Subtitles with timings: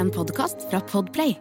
[0.00, 1.34] En podkast fra Podplay.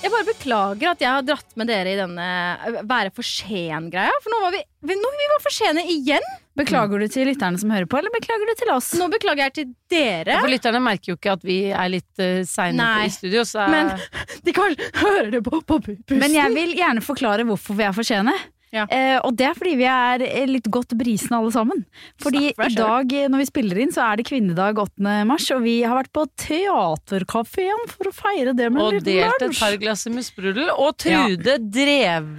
[0.00, 2.28] Jeg bare beklager at jeg har dratt med dere i denne
[2.64, 4.14] øh, være for sen-greia.
[4.24, 6.24] For nå var vi, vi, nå, vi var for sene igjen.
[6.56, 8.94] Beklager du til lytterne som hører på, eller beklager du til oss?
[8.96, 10.40] Nå beklager jeg til dere.
[10.40, 13.92] For lytterne merker jo ikke at vi er litt uh, seine i studio, så Men
[14.46, 14.72] de kan
[15.02, 16.16] høre det på, på pusten.
[16.16, 18.32] Men jeg vil gjerne forklare hvorfor vi er for sene.
[18.74, 18.84] Ja.
[18.90, 21.84] Eh, og det er fordi vi er eh, litt godt brisende alle sammen.
[22.22, 25.20] Fordi for i dag eh, når vi spiller inn, så er det kvinnedag 8.
[25.28, 29.12] mars, og vi har vært på Teaterkafeen for å feire det med Og en liten
[29.12, 29.62] delt et lunsj.
[29.62, 30.72] par glass med sprudel.
[30.74, 32.32] Og Trude Drev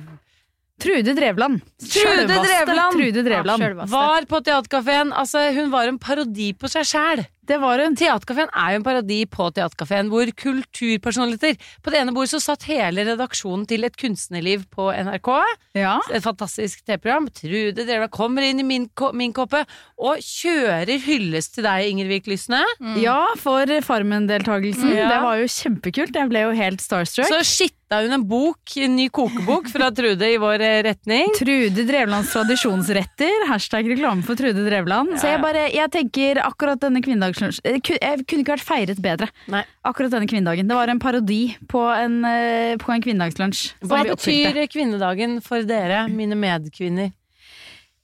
[0.76, 1.62] Trude Drevland.
[1.80, 2.98] Trude Drevland!
[2.98, 3.64] Trude Drevland.
[3.64, 5.14] Ja, var på Teaterkafeen.
[5.16, 7.24] Altså, hun var en parodi på seg sjæl.
[7.48, 7.96] Det var hun.
[8.00, 12.66] Teaterkafeen er jo en parodi på Teaterkafeen, hvor kulturpersonligheter På det ene bordet så satt
[12.70, 15.30] hele redaksjonen til Et kunstnerliv på NRK.
[15.78, 16.00] Ja.
[16.12, 17.30] Et fantastisk TV-program.
[17.36, 19.62] Trude Drevland kommer inn i min, min kåpe
[20.02, 22.64] og kjører hyllest til deg, Ingrid Vik Lysne.
[23.00, 24.92] ja, for Farmen-deltakelsen.
[24.96, 25.10] Ja.
[25.14, 26.16] Det var jo kjempekult.
[26.18, 27.30] Jeg ble jo helt starstruck.
[27.30, 31.32] Så skitta hun en bok, en ny kokebok fra Trude i vår eh, retning.
[31.38, 33.46] Trude Drevlands tradisjonsretter.
[33.52, 35.16] Hashtag reklame for Trude Drevland.
[35.22, 39.02] Så jeg bare, jeg tenker akkurat denne kvinnedagslunsj Jeg ku- jeg kunne ikke vært feiret
[39.02, 39.28] bedre.
[39.48, 39.64] Nei.
[39.86, 40.68] Akkurat denne kvinnedagen.
[40.68, 43.74] Det var en parodi på en, eh, på en kvinnedagslunsj.
[43.84, 47.12] Hva betyr kvinnedagen for dere, mine medkvinner?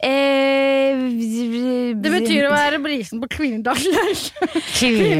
[0.01, 0.97] Eh,
[2.01, 4.23] Det betyr å være brisen på kvinnedagslunsj.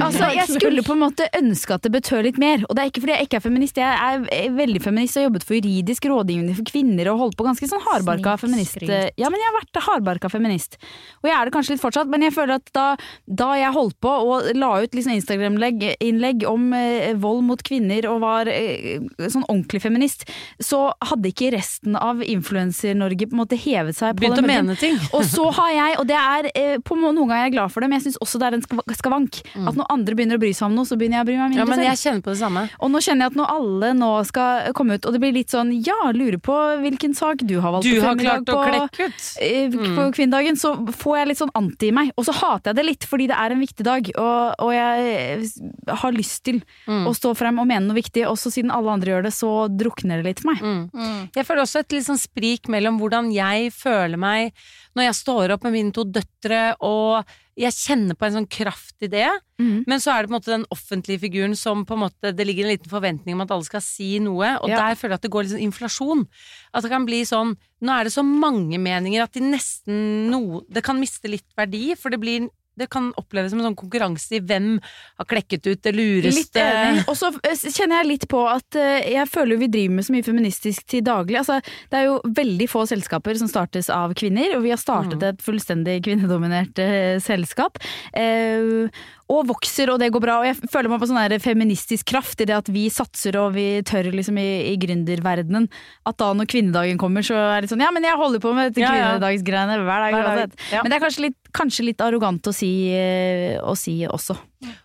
[0.02, 2.64] Altså, jeg skulle på en måte ønske at det betød litt mer.
[2.68, 3.78] Og det er ikke fordi jeg ikke er feminist.
[3.78, 7.46] Jeg er veldig feminist og har jobbet for juridisk rådgivning for kvinner og holdt på
[7.48, 8.82] ganske sånn hardbarka feminist.
[8.82, 10.80] Ja, men jeg har vært hardbarka feminist.
[11.22, 12.88] Og jeg er det kanskje litt fortsatt, men jeg føler at da,
[13.28, 18.22] da jeg holdt på og la ut liksom Instagram-innlegg om eh, vold mot kvinner og
[18.26, 20.26] var eh, sånn ordentlig feminist,
[20.62, 24.70] så hadde ikke resten av Influenser-Norge på en måte hevet seg på Begynte å den
[24.72, 24.97] mene ting.
[25.17, 27.83] Og så har jeg, og det er eh, på noen ganger er jeg glad for
[27.83, 28.95] det, men jeg syns også det er en skavank.
[29.02, 29.39] skavank.
[29.67, 31.50] At når andre begynner å bry seg om noe, så begynner jeg å bry meg
[31.52, 31.58] Mm.
[31.59, 32.61] Ja, men jeg kjenner på det samme.
[32.80, 35.52] Og nå kjenner jeg at når alle nå skal komme ut, og det blir litt
[35.52, 39.08] sånn ja, lurer på hvilken sak du har valgt Du har klart å på, klekke
[39.10, 39.26] ut.
[39.43, 42.11] eh, på kvinnedagen, så får jeg litt sånn anti i meg.
[42.15, 45.11] Og så hater jeg det litt, fordi det er en viktig dag, og, og jeg
[45.11, 47.05] eh, har lyst til Mm.
[47.08, 48.23] å stå frem og mene noe viktig.
[48.27, 50.61] Også siden alle andre gjør det, så drukner det litt for meg.
[50.61, 51.30] Mm.
[51.36, 54.54] Jeg føler også et litt sånn sprik mellom hvordan jeg føler meg
[54.98, 57.27] når jeg står opp med mine to døtre, og
[57.60, 59.27] jeg kjenner på en sånn kraft i det.
[59.61, 59.83] Mm.
[59.88, 62.45] Men så er det på en måte den offentlige figuren som på en måte Det
[62.48, 64.77] ligger en liten forventning om at alle skal si noe, og Ja.
[64.80, 66.27] der føler jeg at det går litt sånn inflasjon.
[66.73, 70.61] At det kan bli sånn Nå er det så mange meninger at de nesten no,
[70.70, 72.49] Det kan miste litt verdi, for det blir
[72.80, 74.77] det kan oppleves som en sånn konkurranse i hvem
[75.20, 76.64] har klekket ut det lureste.
[77.11, 80.15] Og så eh, kjenner jeg litt på at eh, jeg føler vi driver med så
[80.15, 81.37] mye feministisk til daglig.
[81.42, 81.60] Altså,
[81.92, 85.27] det er jo veldig få selskaper som startes av kvinner, og vi har startet Mm.
[85.33, 87.77] et fullstendig kvinnedominert eh, selskap.
[88.15, 88.87] Eh,
[89.31, 90.37] og vokser, og det går bra.
[90.42, 93.65] Og jeg føler meg på sånn feministisk kraft i det at vi satser og vi
[93.87, 95.69] tør liksom i, i gründerverdenen.
[96.09, 98.71] At da når kvinnedagen kommer, så er det sånn ja, men jeg holder på med
[98.71, 99.09] dette Ja, ja.
[99.11, 100.17] kvinnedagsgreiene hver dag.
[100.17, 100.81] Hver dag, ja.
[100.83, 104.37] Men det er kanskje litt, kanskje litt arrogant å si, eh, å si også.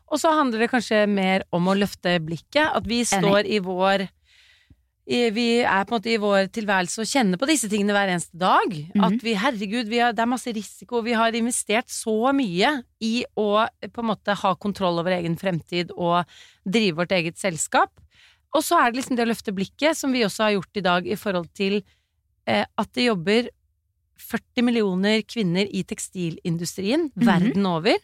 [0.06, 2.70] Og så handler det kanskje mer om å løfte blikket.
[2.70, 4.06] At vi står i vår
[5.06, 8.34] Vi er på en måte i vår tilværelse og kjenner på disse tingene hver eneste
[8.40, 8.72] dag.
[9.06, 11.00] At vi, herregud, vi har, det er masse risiko.
[11.06, 15.92] Vi har investert så mye i å på en måte ha kontroll over egen fremtid
[15.96, 16.24] og
[16.66, 17.92] drive vårt eget selskap.
[18.56, 20.80] Og så er det liksom det å løfte blikket, som vi også har gjort i
[20.86, 21.82] dag i forhold til
[22.48, 23.50] eh, at det jobber
[24.16, 27.98] 40 millioner kvinner i tekstilindustrien verden over.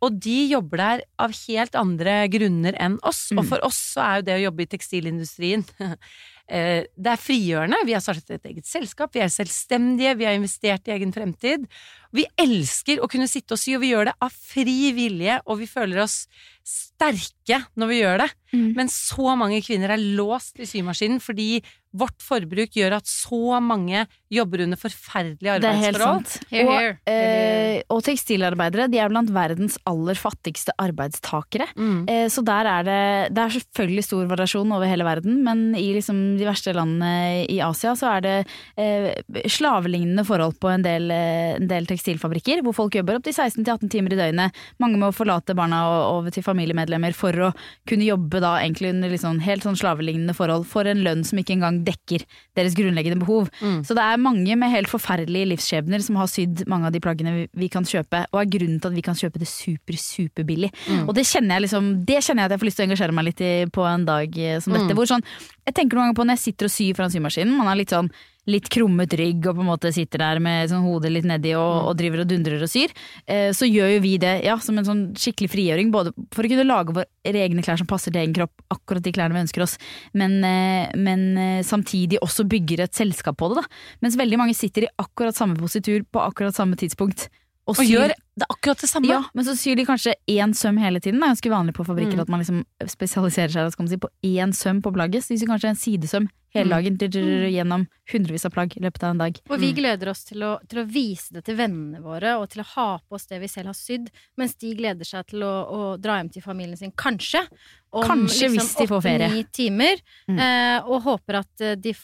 [0.00, 3.26] Og de jobber der av helt andre grunner enn oss.
[3.36, 3.48] Og Mm.
[3.50, 5.64] for oss så er jo det å jobbe i tekstilindustrien
[6.50, 7.78] Det er frigjørende.
[7.86, 11.68] Vi har startet et eget selskap, vi er selvstendige, vi har investert i egen fremtid.
[12.10, 15.60] Vi elsker å kunne sitte og sy, og vi gjør det av fri vilje, og
[15.60, 16.24] vi føler oss
[16.66, 18.28] sterke når vi gjør det.
[18.50, 18.66] Mm.
[18.78, 24.04] Men så mange kvinner er låst i symaskinen fordi vårt forbruk gjør at så mange
[24.30, 25.64] jobber under forferdelige arbeidsforhold.
[25.64, 26.34] Det er helt sant.
[26.50, 31.66] Here, Og, eh, og tekstilarbeidere de er blant verdens aller fattigste arbeidstakere.
[31.74, 32.04] Mm.
[32.06, 35.92] Eh, så der er det Det er selvfølgelig stor variasjon over hele verden, men i
[35.94, 38.36] liksom de verste landene i Asia så er det
[38.76, 39.10] eh,
[39.46, 44.14] slavelignende forhold på en del, eh, en del tekstilfabrikker, hvor folk jobber opptil 16-18 timer
[44.14, 44.62] i døgnet.
[44.78, 47.52] Mange må forlate barna og over til familiemedlemmer for å
[47.88, 51.56] kunne jobbe da egentlig under sånn, helt sånn slavelignende forhold, for en lønn som ikke
[51.58, 52.24] engang dekker
[52.58, 53.50] deres grunnleggende behov.
[53.60, 53.80] Mm.
[53.86, 57.34] Så det er mange med helt forferdelige livsskjebner som har sydd mange av de plaggene
[57.36, 60.72] vi, vi kan kjøpe, og er grunnen til at vi kan kjøpe det super, superbillig.
[60.88, 61.06] Mm.
[61.06, 63.16] Og det kjenner jeg liksom, det kjenner jeg at jeg får lyst til å engasjere
[63.16, 64.90] meg litt i på en dag eh, som dette.
[64.90, 64.98] Mm.
[64.98, 65.26] Hvor sånn,
[65.68, 67.94] jeg tenker noen ganger på når jeg sitter og syr foran symaskinen, man er litt
[67.94, 68.12] sånn
[68.50, 71.70] litt krummet rygg og på en måte sitter der med sånn hodet litt nedi og,
[71.70, 71.86] Mm.
[71.88, 72.90] og driver og dundrer og syr,
[73.26, 75.90] eh, så gjør jo vi det ja, som en sånn skikkelig frigjøring.
[75.94, 79.12] Både for å kunne lage våre egne klær som passer til egen kropp, akkurat de
[79.12, 79.78] klærne vi ønsker oss,
[80.14, 83.62] men, eh, men eh, samtidig også bygger et selskap på det.
[83.62, 83.68] da.
[84.02, 87.28] Mens veldig mange sitter i akkurat samme positur på akkurat samme tidspunkt.
[87.68, 88.08] Og syr- gjør
[88.40, 89.06] det akkurat det samme.
[89.06, 91.20] ja, men så syr de kanskje én søm hele tiden.
[91.20, 92.20] Det er ganske vanlig på fabrikker Mm.
[92.20, 95.22] at man liksom spesialiserer seg si, på én søm på plagget.
[95.22, 96.70] Så de syr kanskje en sidesøm hele Mm.
[96.76, 99.38] dagen drr, gjennom hundrevis av plagg i løpet av en dag.
[99.50, 99.76] Og vi Mm.
[99.76, 102.98] gleder oss til å, til å vise det til vennene våre, og til å ha
[102.98, 106.18] på oss det vi selv har sydd, mens de gleder seg til å, å dra
[106.18, 107.46] hjem til familien sin, kanskje.
[107.92, 109.28] Om Kanskje hvis de får ferie.
[109.28, 109.96] åtte-ni timer.
[110.28, 110.38] Mm.
[110.38, 111.94] Eh, og håper at eh, de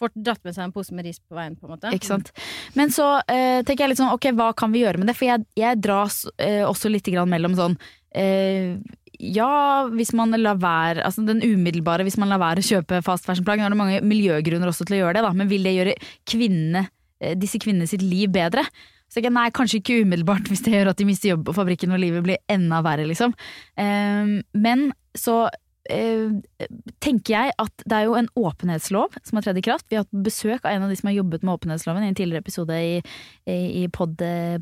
[0.00, 1.90] får dratt med seg en pose med ris på veien, på en måte.
[1.92, 2.30] Ikke sant?
[2.74, 5.16] Men så eh, tenker jeg litt sånn, ok, hva kan vi gjøre med det?
[5.18, 7.76] For jeg, jeg dras eh, også litt grann mellom sånn
[8.16, 8.78] eh,
[9.20, 13.28] ja, hvis man lar være Altså den umiddelbare, hvis man lar være å kjøpe fast
[13.28, 13.60] fashion-plagg.
[13.60, 15.98] Nå er det mange miljøgrunner også til å gjøre det, da, men vil det gjøre
[16.28, 16.86] kvinnene,
[17.20, 18.64] eh, disse kvinnene sitt liv bedre?
[19.10, 21.92] Så jeg, nei, kanskje ikke umiddelbart, hvis det gjør at de mister jobb på fabrikken
[21.94, 23.34] og livet blir enda verre, liksom.
[23.76, 25.42] Um, men så
[27.02, 29.86] tenker jeg at det er jo en åpenhetslov som har tredd i kraft.
[29.90, 32.18] Vi har hatt besøk av en av de som har jobbet med åpenhetsloven i en
[32.18, 33.00] tidligere episode i,
[33.50, 34.16] i, pod,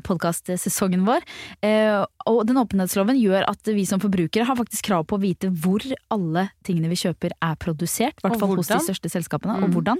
[0.07, 1.25] podkastsesongen vår.
[1.65, 5.51] Eh, og den åpenhetsloven gjør at vi som forbrukere har faktisk krav på å vite
[5.53, 5.83] hvor
[6.13, 8.19] alle tingene vi kjøper er produsert.
[8.19, 9.63] I hvert fall hos de største selskapene, Mm.
[9.65, 9.99] og hvordan.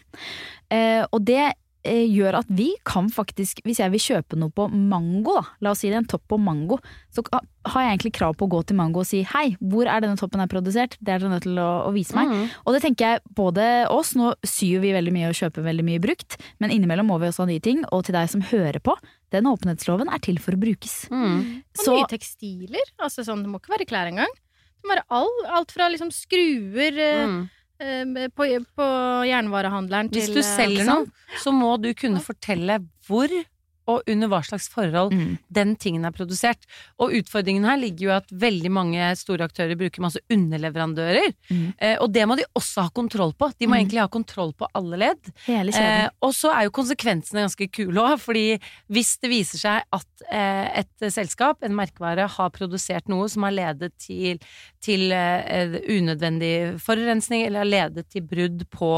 [0.71, 1.53] Eh, og det eh,
[1.85, 5.79] gjør at vi kan faktisk, hvis jeg vil kjøpe noe på Mango, da, la oss
[5.79, 6.77] si det er en topp på Mango,
[7.15, 10.01] så har jeg egentlig krav på å gå til Mango og si hei, hvor er
[10.03, 10.97] denne toppen her produsert?
[10.99, 12.27] Det er dere nødt til å, å vise meg.
[12.33, 12.49] Mm.
[12.65, 16.01] Og det tenker jeg både oss, nå syr vi veldig mye og kjøper veldig mye
[16.03, 18.97] brukt, men innimellom må vi også ha nye ting, og til deg som hører på,
[19.31, 21.05] den åpenhetsloven er til for å brukes.
[21.13, 21.61] Mm.
[21.79, 22.91] Og Så- nye tekstiler.
[22.99, 24.31] Altså sånn, det må ikke være klær engang.
[24.79, 27.49] Det må være all, alt fra liksom skruer eh, Mm.
[27.79, 28.89] Eh, på, på
[29.29, 31.07] jernvarehandleren til Hvis du eh, selger noe,
[31.43, 33.29] så må du kunne fortelle hvor
[33.89, 35.37] og under hva slags forhold Mm.
[35.49, 36.61] den tingen er produsert.
[37.01, 41.31] Og utfordringen her ligger jo at veldig mange store aktører bruker masse underleverandører.
[41.49, 41.73] Mm.
[41.81, 43.49] Eh, og det må de også ha kontroll på.
[43.57, 43.79] De må Mm.
[43.81, 45.31] egentlig ha kontroll på alle ledd.
[45.47, 48.59] Eh, og så er jo konsekvensene ganske kule òg, fordi
[48.93, 53.51] hvis det viser seg at eh, et selskap, en merkevare, har produsert noe som har
[53.57, 54.37] ledet til,
[54.83, 58.91] til eh, unødvendig forurensning, eller har ledet til brudd på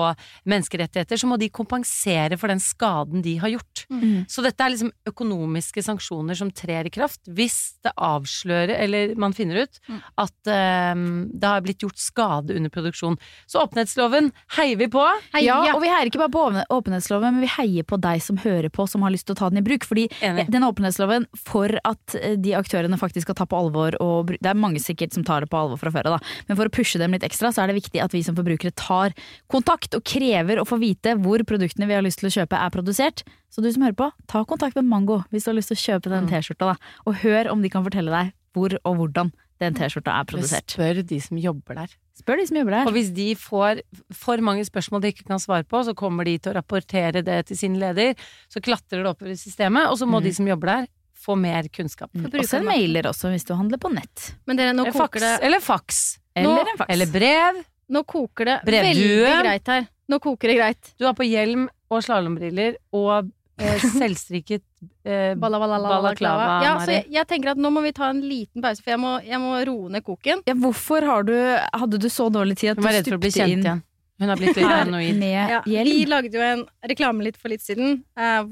[0.49, 3.85] menneskerettigheter, så må de kompensere for den skaden de har gjort.
[3.89, 4.25] Mm.
[4.29, 9.33] Så dette er liksom økonomiske sanksjoner som trer i kraft hvis det avslører, eller man
[9.37, 9.97] finner ut, Mm.
[10.21, 10.49] at
[10.95, 11.01] um,
[11.33, 13.17] det har blitt gjort skade under produksjon.
[13.49, 15.01] Så åpenhetsloven heier vi på.
[15.33, 15.73] Ja, ja.
[15.75, 16.43] og vi heier ikke bare på
[16.75, 19.49] åpenhetsloven, men vi heier på deg som hører på, som har lyst til å ta
[19.49, 19.85] den i bruk.
[19.87, 20.47] Fordi Enig.
[20.53, 24.57] den åpenhetsloven, for at eh, de aktørene faktisk skal ta på alvor og Det er
[24.57, 26.21] mange sikkert som tar det på alvor fra før av.
[26.47, 28.73] Men for å pushe dem litt ekstra, så er det viktig at vi som forbrukere
[28.75, 29.13] tar
[29.51, 32.69] kontakt og krever å få vite hvor produktene vi har lyst til å kjøpe er
[32.73, 33.23] produsert.
[33.51, 35.85] Så du som hører på, ta kontakt med Mango hvis du har lyst til å
[35.85, 36.29] kjøpe den Mm.
[36.31, 36.75] T-skjorta, da.
[37.05, 39.31] Og hør om de kan fortelle deg hvor og hvordan
[39.61, 40.67] den T-skjorta er produsert.
[40.73, 41.91] spør de som jobber der.
[42.17, 42.87] Spør de som jobber der.
[42.87, 43.81] Og hvis de får
[44.13, 47.45] for mange spørsmål de ikke kan svare på, så kommer de til å rapportere det
[47.47, 48.15] til sin leder.
[48.49, 50.23] Så klatrer det oppover i systemet, og så må Mm.
[50.23, 50.87] de som jobber der,
[51.21, 52.09] få mer kunnskap.
[52.17, 52.29] Mm.
[52.33, 54.31] Og send mailer også hvis du handler på nett.
[54.49, 55.21] Men dere, nå Eller koker faks.
[55.27, 55.99] det, Eller faks.
[56.35, 56.93] Eller Nå- en faks.
[56.95, 57.61] Eller brev.
[57.91, 59.25] nå koker det Brevdue.
[59.27, 59.87] veldig greit her.
[60.11, 60.93] Nå koker det greit.
[60.99, 63.29] Du har på hjelm og slalåmbriller og
[63.59, 64.63] eh, selvstrikket
[65.05, 66.63] eh, Balaklava.
[66.63, 68.99] Ja, så jeg, jeg tenker at nå må vi ta en liten pause, for jeg
[69.01, 70.41] må, jeg må roe ned koken.
[70.47, 71.35] Ja, hvorfor har du,
[71.75, 73.83] hadde du så dårlig tid at du stupte kjent inn igjen.
[74.21, 75.21] Hun har blitt litt paranoid.
[75.25, 78.03] Ja, vi lagde jo en reklame litt for litt siden.
[78.17, 78.43] eh,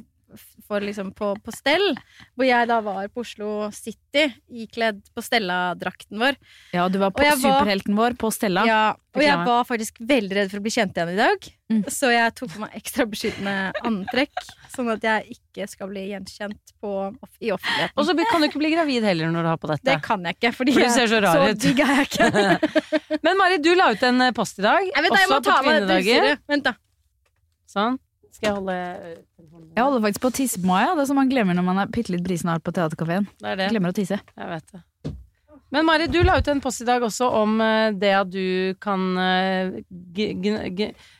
[0.70, 1.96] for liksom på, på stell,
[2.38, 6.38] hvor jeg da var på Oslo City ikledd på Stella-drakten vår.
[6.76, 8.66] Ja, du var på superhelten var- vår på Stella.
[8.70, 8.82] Ja,
[9.18, 11.48] og jeg var faktisk veldig redd for å bli kjent igjen i dag.
[11.74, 11.82] Mm.
[11.90, 16.74] Så jeg tok på meg ekstra beskyttende antrekk, sånn at jeg ikke skal bli gjenkjent
[16.82, 16.92] på,
[17.42, 17.96] i offentligheten.
[17.98, 19.86] Og så kan du ikke bli gravid heller når du har på dette.
[19.90, 21.64] det kan jeg ikke, fordi For du ser så rar så ut.
[21.66, 22.78] digg er jeg ikke.
[23.26, 25.66] Men Mari, du la ut en post i dag, Jeg jeg må også ta på
[25.66, 26.38] med kvinnedager.
[26.54, 26.74] Vent, da.
[27.70, 28.00] Sånn.
[28.36, 29.72] Skal jeg holde eh, telefonen?
[29.76, 30.94] Jeg holder faktisk på å tisse på meg, ja.
[30.98, 32.94] det er som man glemmer når man er bitte litt er på er
[33.60, 33.72] det.
[33.74, 34.20] Glemmer å tisse.
[34.20, 34.84] Jeg vet det.
[35.70, 38.74] Men Mari, du la ut en post i dag også om eh, det at du
[38.82, 39.76] kan eh,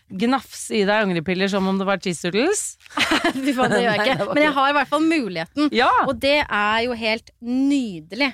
[0.10, 2.64] gnafse i deg angrepiller som om det var cheesedoodles.
[3.46, 4.30] Fy faen, det gjør jeg ikke.
[4.36, 5.70] Men jeg har i hvert fall muligheten.
[5.76, 5.92] Ja!
[6.08, 8.32] Og det er jo helt nydelig.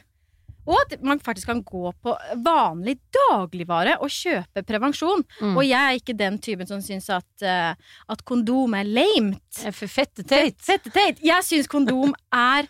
[0.65, 2.13] Og at man faktisk kan gå på
[2.45, 5.21] vanlig dagligvare og kjøpe prevensjon.
[5.41, 5.53] Mm.
[5.53, 7.75] Og jeg er ikke den typen som syns at, eh,
[8.09, 9.61] at kondom er lamet.
[9.67, 10.57] For fetteteit.
[10.65, 11.21] Fetteteit.
[11.25, 12.69] Jeg syns kondom er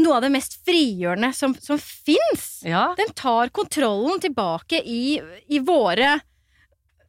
[0.00, 2.46] noe av det mest frigjørende som, som fins.
[2.66, 2.88] Ja.
[2.98, 6.16] Den tar kontrollen tilbake i, i våre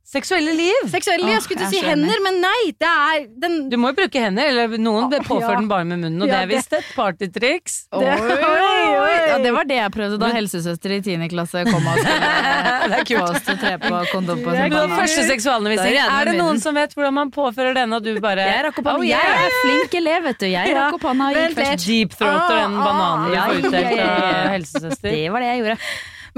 [0.08, 0.86] Seksuelle liv!
[0.88, 2.70] Seksuelle, liv, jeg skulle til å si er hender, men nei!
[2.80, 6.22] Det er den Du må jo bruke hender, eller noen påfører den bare med munnen,
[6.24, 7.76] og Ja, det er visst et partytriks.
[7.92, 11.28] Ja, det var det jeg prøvde da helsesøster i 10.
[11.34, 12.30] klasse kom og skulle
[12.94, 15.02] Det få oss til å tre på kondom på Det Det var banan.
[15.02, 15.98] første seksualundervisning.
[16.00, 18.80] Er Er det noen som vet hvordan man påfører denne, og du bare Jeg rakk
[18.80, 19.02] opp hånda.
[19.04, 20.46] Oh, Jeg er flink elev, vet du.
[20.54, 21.84] Jeg rakk opp hånda og gikk først.
[21.88, 25.10] Deep-throater den Ah, bananen du ja, får utdelt ja, ja, av helsesøster.
[25.12, 25.78] Det var det jeg gjorde.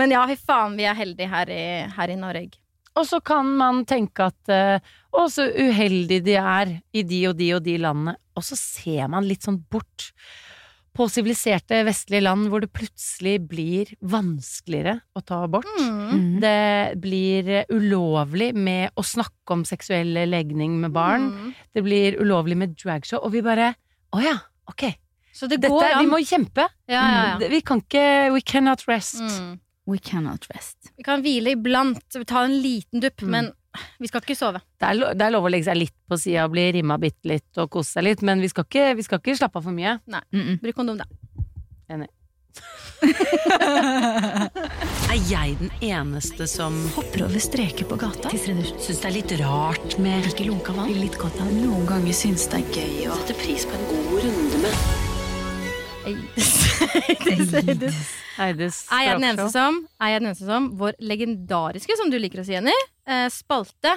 [0.01, 1.61] Men ja, fy faen, vi er heldige her i,
[1.99, 2.57] her i Norge.
[2.98, 7.38] Og så kan man tenke at eh, å, så uheldig de er i de og
[7.39, 8.15] de og de landene.
[8.39, 10.10] Og så ser man litt sånn bort
[11.00, 15.69] på siviliserte vestlige land hvor det plutselig blir vanskeligere å ta abort.
[15.79, 16.00] Mm.
[16.10, 16.39] Mhm.
[16.43, 21.29] Det blir ulovlig med å snakke om seksuell legning med barn.
[21.29, 21.53] Mm.
[21.75, 23.22] Det blir ulovlig med dragshow.
[23.24, 23.75] Og vi bare
[24.10, 24.34] Å ja,
[24.65, 24.88] ok.
[25.31, 26.01] Så det Dette, an.
[26.01, 26.65] vi må kjempe.
[26.89, 27.50] ja, ja, ja.
[27.51, 29.22] Vi kan ikke We cannot rest.
[29.22, 29.60] Mm.
[29.89, 30.91] We cannot rest.
[30.98, 33.29] Vi kan hvile iblant, ta en liten dupp, Mm.
[33.34, 33.50] men
[34.00, 34.60] vi skal ikke sove.
[34.79, 36.98] Det er, lov, det er lov å legge seg litt på sida og bli rimma
[37.01, 39.63] bitte litt og kose seg litt, men vi skal ikke, vi skal ikke slappe av
[39.63, 40.00] for mye.
[40.08, 40.60] Mm -mm.
[40.62, 41.05] Bruk kondom, da.
[41.89, 42.08] Enig.
[45.10, 48.29] Er jeg den eneste som Hopper over streker på gata.
[48.29, 50.93] syns det er litt rart med Ikke lunka vann.
[50.93, 54.24] Litt godt av Noen ganger syns det er gøy å Sette pris på en god
[54.24, 55.08] runde med
[58.39, 62.17] Heides Er jeg den eneste som Er jeg den eneste som Vår legendariske, som du
[62.21, 62.75] liker å si, Jenny,
[63.07, 63.95] eh, spalte.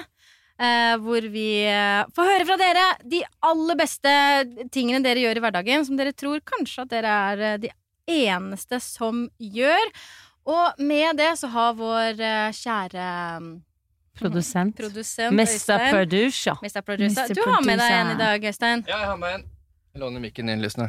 [0.61, 4.11] Eh, hvor vi eh, får høre fra dere de aller beste
[4.73, 7.71] tingene dere gjør i hverdagen, som dere tror kanskje at dere er eh, de
[8.27, 9.91] eneste som gjør.
[10.53, 13.07] Og med det så har vår eh, kjære
[13.41, 13.53] mm,
[14.19, 14.75] Produsent.
[14.77, 15.89] produsent Mr.
[15.89, 16.59] Producer.
[16.61, 16.81] Mr.
[16.85, 17.33] Producer.
[17.33, 18.85] Du har med deg en i dag, Øystein.
[18.87, 19.45] Ja, jeg har med en.
[19.93, 20.87] Jeg låner mikken innlysende.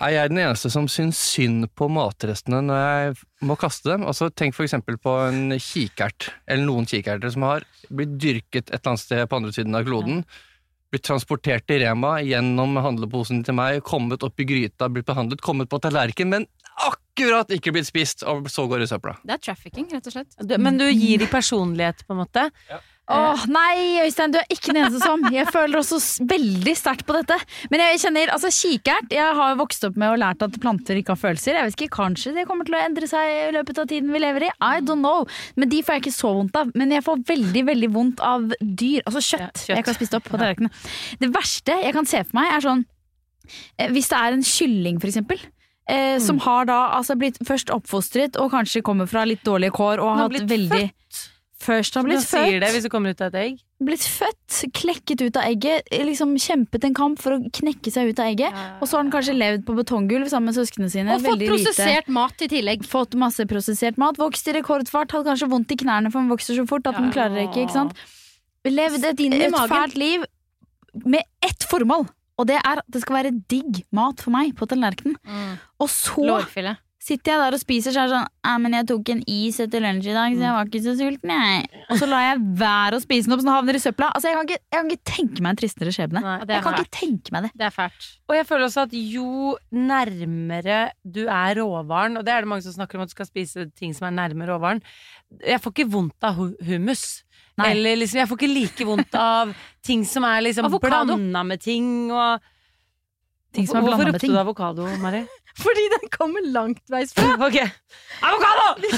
[0.00, 3.10] Er jeg den eneste som syns synd på matrestene når jeg
[3.44, 4.06] må kaste dem?
[4.08, 8.94] Altså, tenk eksempel på en kikert, eller noen kikerter som har blitt dyrket et eller
[8.94, 10.22] annet sted på andre siden av kloden.
[10.88, 15.68] Blitt transportert til Rema, gjennom handleposen til meg, kommet opp i gryta, blitt behandlet, kommet
[15.68, 16.48] på tallerken, men
[17.18, 19.16] akkurat ikke blitt spist, og så går det i søpla.
[19.26, 20.38] Det er trafficking, rett og slett.
[20.46, 22.50] Du- Men du gir dem personlighet, på en måte.
[23.10, 25.22] Åh, nei, Øystein, du er ikke den eneste som.
[25.32, 25.96] Jeg føler også
[26.28, 27.38] veldig sterkt på dette.
[27.70, 31.14] Men jeg kjenner, altså kikert Jeg har vokst opp med og lært at planter ikke
[31.16, 31.56] har følelser.
[31.56, 34.18] Jeg vet ikke, Kanskje det kommer til å endre seg i løpet av tiden vi
[34.20, 34.50] lever i.
[34.60, 35.24] I don't know.
[35.56, 36.70] Men de får jeg ikke så vondt av.
[36.76, 39.00] Men jeg får veldig veldig vondt av dyr.
[39.08, 39.40] Altså kjøtt.
[39.40, 39.68] Ja, kjøtt.
[39.72, 40.70] Jeg ikke har spist opp på tallerkenene.
[41.18, 42.84] Det verste jeg kan se for meg, er sånn
[43.78, 45.38] eh, Hvis det er en kylling, for eksempel.
[45.88, 50.02] Eh, som har da altså blitt først oppfostret og kanskje kommer fra litt dårlige kår
[50.04, 51.20] og har hatt blitt født.
[51.58, 53.62] Først har blitt sier det hvis du kommer ut av et egg.
[53.82, 58.20] blitt født, klekket ut av egget, liksom kjempet en kamp for å knekke seg ut
[58.22, 58.54] av egget.
[58.78, 61.16] Og så har den kanskje levd på betonggulv sammen med søsknene sine.
[61.16, 62.84] Og fått prosessert lite- mat i tillegg.
[62.86, 64.20] Fått masse prosessert mat.
[64.20, 65.10] Vokst i rekordfart.
[65.10, 67.64] Hadde kanskje vondt i knærne, for den vokser så fort at den klarer ikke.
[67.66, 67.94] ikke sant?
[68.68, 70.24] Levd et, et fælt liv
[71.06, 72.06] med ett formål.
[72.38, 75.16] Og det er at det skal være digg mat for meg på tallerkenen.
[75.82, 76.76] Og så Lårfille.
[77.02, 79.58] sitter jeg der og spiser, så er det sånn «Ja, men jeg tok en is
[79.62, 81.82] etter lunsj i dag, så jeg var ikke så sulten, jeg.
[81.88, 84.08] Og så lar jeg være å spise den opp, så den havner i søpla.
[84.14, 86.22] Altså, jeg kan ikke, jeg kan ikke tenke meg en tristere skjebne.
[86.24, 86.36] Nei.
[86.48, 87.52] Jeg kan ikke tenke meg det.
[87.58, 88.08] Det er fælt.
[88.28, 89.28] Og jeg føler også at jo
[89.74, 93.28] nærmere du er råvaren, og det er det mange som snakker om at du skal
[93.30, 94.80] spise ting som er nærme råvaren
[95.44, 97.22] Jeg får ikke vondt av hummus.
[97.58, 97.72] Nei.
[97.72, 99.50] Eller liksom, jeg får ikke like vondt av
[99.84, 102.44] ting som er liksom blanda med ting og
[103.56, 105.22] Ting som er Hvorfor ropte du avokado, Mari?
[105.62, 107.32] Fordi den kommer langtveis fra.
[107.48, 107.56] Ok.
[108.22, 108.66] Avokado!
[108.82, 108.90] Vi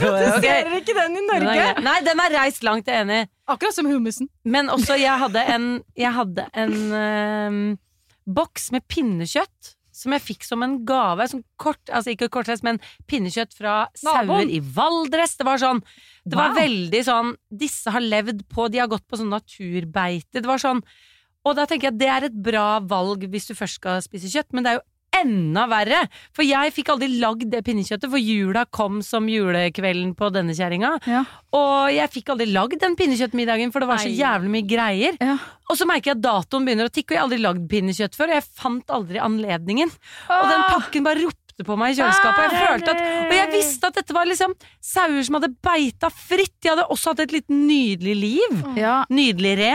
[0.00, 0.80] produserer okay.
[0.80, 1.54] ikke den i Den er Norge?
[1.60, 1.84] grei.
[1.86, 3.20] Nei, den er reist langt, jeg er enig.
[3.48, 4.28] Akkurat som hummusen.
[4.44, 7.62] Men også, jeg hadde en, jeg hadde en um,
[8.26, 9.76] boks med pinnekjøtt.
[10.02, 11.26] Som jeg fikk som en gave.
[11.30, 12.80] Som kort, altså ikke kortreist, men
[13.10, 15.36] pinnekjøtt fra sauer i Valdres.
[15.38, 15.82] Det var sånn
[16.26, 20.40] Det var veldig sånn Disse har levd på De har gått på sånn naturbeite.
[20.40, 20.82] Det var sånn
[21.46, 24.30] Og da tenker jeg at det er et bra valg hvis du først skal spise
[24.30, 24.86] kjøtt, men det er jo
[25.20, 26.02] enda verre!
[26.34, 30.94] For jeg fikk aldri lagd det pinnekjøttet, for jula kom som julekvelden på denne kjerringa.
[31.08, 31.24] Ja.
[31.56, 35.20] Og jeg fikk aldri lagd den pinnekjøttmiddagen, for det var så jævlig mye greier.
[35.22, 35.36] Ja.
[35.70, 38.18] Og så merker jeg at datoen begynner å tikke, og jeg har aldri lagd pinnekjøtt
[38.18, 38.32] før.
[38.32, 39.94] Og jeg fant aldri anledningen.
[40.32, 42.54] Og den pakken bare ropte på meg i kjøleskapet.
[42.56, 46.54] Jeg følte at Og jeg visste at dette var liksom sauer som hadde beita fritt.
[46.64, 48.62] De hadde også hatt et litt nydelig liv.
[48.80, 49.74] Ja, Nydelig re.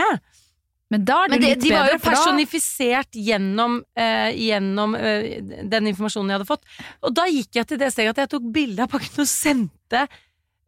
[0.88, 5.26] Men da er det det, litt de var jo personifisert da gjennom, eh, gjennom eh,
[5.68, 6.64] den informasjonen jeg hadde fått.
[7.04, 10.06] Og da gikk jeg til det steget at jeg tok bilde av pakken og sendte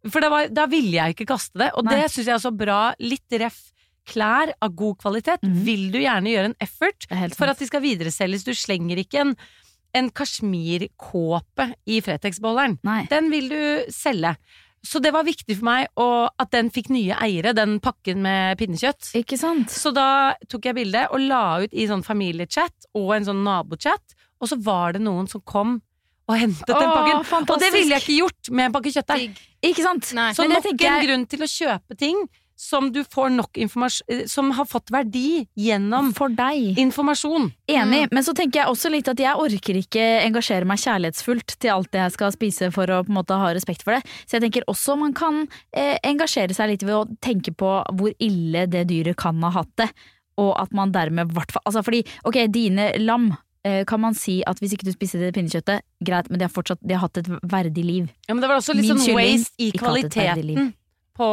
[0.09, 1.71] For det var, da ville jeg ikke kaste det.
[1.77, 1.97] Og Nei.
[1.97, 2.79] det syns jeg er så bra.
[3.05, 3.59] Litt ref
[4.09, 5.43] klær av god kvalitet.
[5.45, 5.59] Mhm.
[5.67, 8.45] Vil du gjerne gjøre en effort for at de skal videreselges.
[8.45, 9.35] Du slenger ikke en,
[9.97, 12.79] en kasjmirkåpe i Fretex-beholderen.
[13.13, 13.63] Den vil du
[13.93, 14.37] selge.
[14.87, 16.09] Så det var viktig for meg å,
[16.41, 19.11] at den fikk nye eiere, den pakken med pinnekjøtt.
[19.21, 19.69] Ikke sant?
[19.73, 24.17] Så da tok jeg bilde og la ut i sånn familiechat og en sånn nabochat,
[24.41, 25.79] og så var det noen som kom
[26.31, 27.25] og hentet den pakken.
[27.27, 27.49] pakken.
[27.51, 29.41] Og det ville jeg ikke gjort med en pakke kjøttdeig.
[29.71, 30.13] Ikke sant?
[30.17, 30.31] Nei.
[30.39, 32.23] Så nok en grunn til å kjøpe ting
[32.61, 36.77] som du får nok informasjon Som har fått verdi gjennom For deg.
[36.79, 37.49] informasjon.
[37.73, 41.73] Enig, men så tenker jeg også litt at jeg orker ikke engasjere meg kjærlighetsfullt til
[41.73, 44.03] alt det jeg skal spise for å på en måte ha respekt for det.
[44.27, 48.13] Så jeg tenker også man kan eh, engasjere seg litt ved å tenke på hvor
[48.21, 49.89] ille det dyret kan ha hatt det.
[50.41, 53.31] Og at man dermed hvert fall Altså fordi, ok, dine lam
[53.65, 56.53] eh, kan man si at hvis ikke du spiser det pinnekjøttet, greit, men de har
[56.53, 58.11] fortsatt de har hatt et verdig liv.
[58.29, 60.75] Ja, men det var også litt Min sånn waste i kvaliteten
[61.17, 61.31] på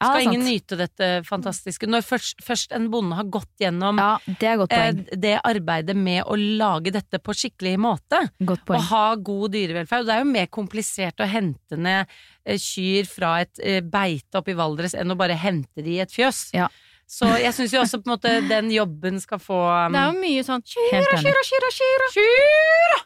[0.00, 0.32] Ja, Skal sant.
[0.32, 4.60] ingen nyte dette fantastiske Når først, først en bonde har gått gjennom Ja, det er
[4.62, 9.52] godt eh, det arbeidet med å lage dette på skikkelig måte, Godt og ha god
[9.52, 12.08] dyrevelferd Og det er jo mer komplisert å hente ned
[12.46, 16.00] eh, kyr fra et eh, beite oppe i Valdres enn å bare hente de i
[16.00, 16.46] et fjøs.
[16.56, 16.70] Ja.
[17.10, 20.12] Så jeg syns jo også på en måte den jobben skal få um, Det er
[20.12, 23.00] jo mye sånn Kyra, Kyra, kyra, kyra, kyra.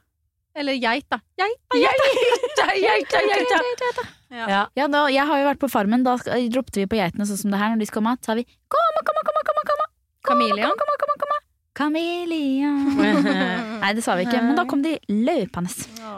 [0.54, 1.18] Eller geit, da.
[1.40, 1.58] Geit.
[1.74, 4.04] geit, geit!
[4.34, 4.46] Ja.
[4.50, 4.62] Ja.
[4.74, 7.54] Ja, da, jeg har jo vært på farmen, da ropte vi på geitene sånn som
[7.54, 8.22] det her når de skal ha mat.
[8.24, 9.82] Så har vi kom, kom, kom, kom, kom, kom,
[10.26, 10.78] Kameleon.
[10.80, 11.34] kom, kom, kom,
[11.74, 12.80] Kameleon.
[13.82, 15.70] Nei, det sa vi ikke, men da kom de løpende.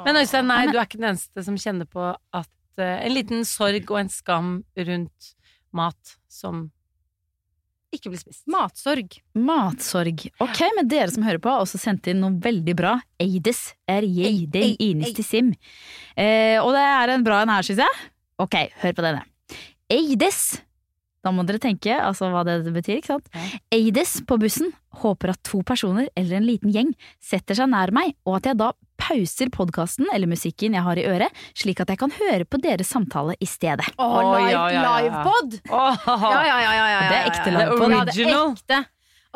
[0.07, 3.45] Men Øystein, nei, du er ikke den eneste som kjenner på at uh, en liten
[3.49, 5.33] sorg og en skam rundt
[5.77, 6.69] mat som
[7.99, 8.43] ikke blir spist.
[8.51, 9.17] Matsorg.
[9.37, 10.27] Matsorg.
[10.45, 12.97] Ok, men dere som hører på, har også sendt inn noe veldig bra.
[13.23, 15.51] Eides er jeiding Ei, ei, sim.
[16.17, 18.07] Eh, og det er en bra en her, syns jeg.
[18.43, 19.27] Ok, hør på denne.
[19.93, 20.41] Eides.
[21.27, 23.31] Da må dere tenke altså hva det betyr, ikke sant?
[23.75, 24.71] Eides på bussen
[25.03, 28.61] håper at to personer eller en liten gjeng setter seg nær meg, og at jeg
[28.61, 32.61] da pauser podkasten eller musikken jeg har i øret, slik at jeg kan høre på
[32.63, 33.87] deres samtale i stedet.
[33.99, 34.99] Oh, live, ja, ja, ja.
[35.05, 35.57] livepod!
[35.71, 37.97] Oh, Ja, ja, ja, ja, ja, Det er ekte livepod.
[37.97, 38.83] Ja, det er ekte.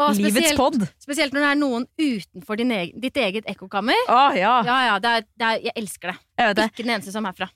[0.00, 0.76] Og Livets spesielt, pod.
[1.02, 3.98] spesielt når det er noen utenfor din egen, ditt eget ekkokammer.
[4.08, 4.54] Oh, ja.
[4.64, 6.18] Ja, ja, det er, det er, jeg elsker det.
[6.40, 6.70] Jeg.
[6.70, 7.50] Ikke den eneste som er herfra.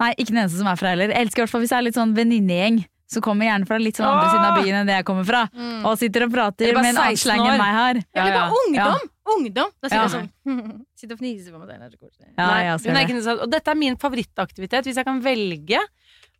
[0.00, 1.12] Nei, ikke den eneste som er fra heller.
[1.12, 2.80] Jeg elsker i hvert fall hvis det er litt sånn venninnegjeng.
[3.12, 5.42] Så kommer gjerne fra litt sånn andre siden av byen enn det jeg kommer fra.
[5.52, 5.82] Mm.
[5.90, 8.00] Og sitter og prater med en annen slang enn meg her.
[8.16, 9.08] Eller bare ungdom!
[9.36, 9.70] Ungdom!
[9.80, 10.06] Da sitter Ja.
[10.06, 11.68] jeg sånn Sitter og fniser på meg.
[11.68, 12.28] Det er så koselig.
[12.32, 13.36] Ja, Nei, jeg ser er det.
[13.44, 14.88] Og dette er min favorittaktivitet.
[14.88, 15.82] Hvis jeg kan velge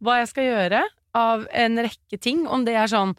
[0.03, 0.81] hva jeg skal gjøre
[1.15, 3.13] av en rekke ting, om det er sånn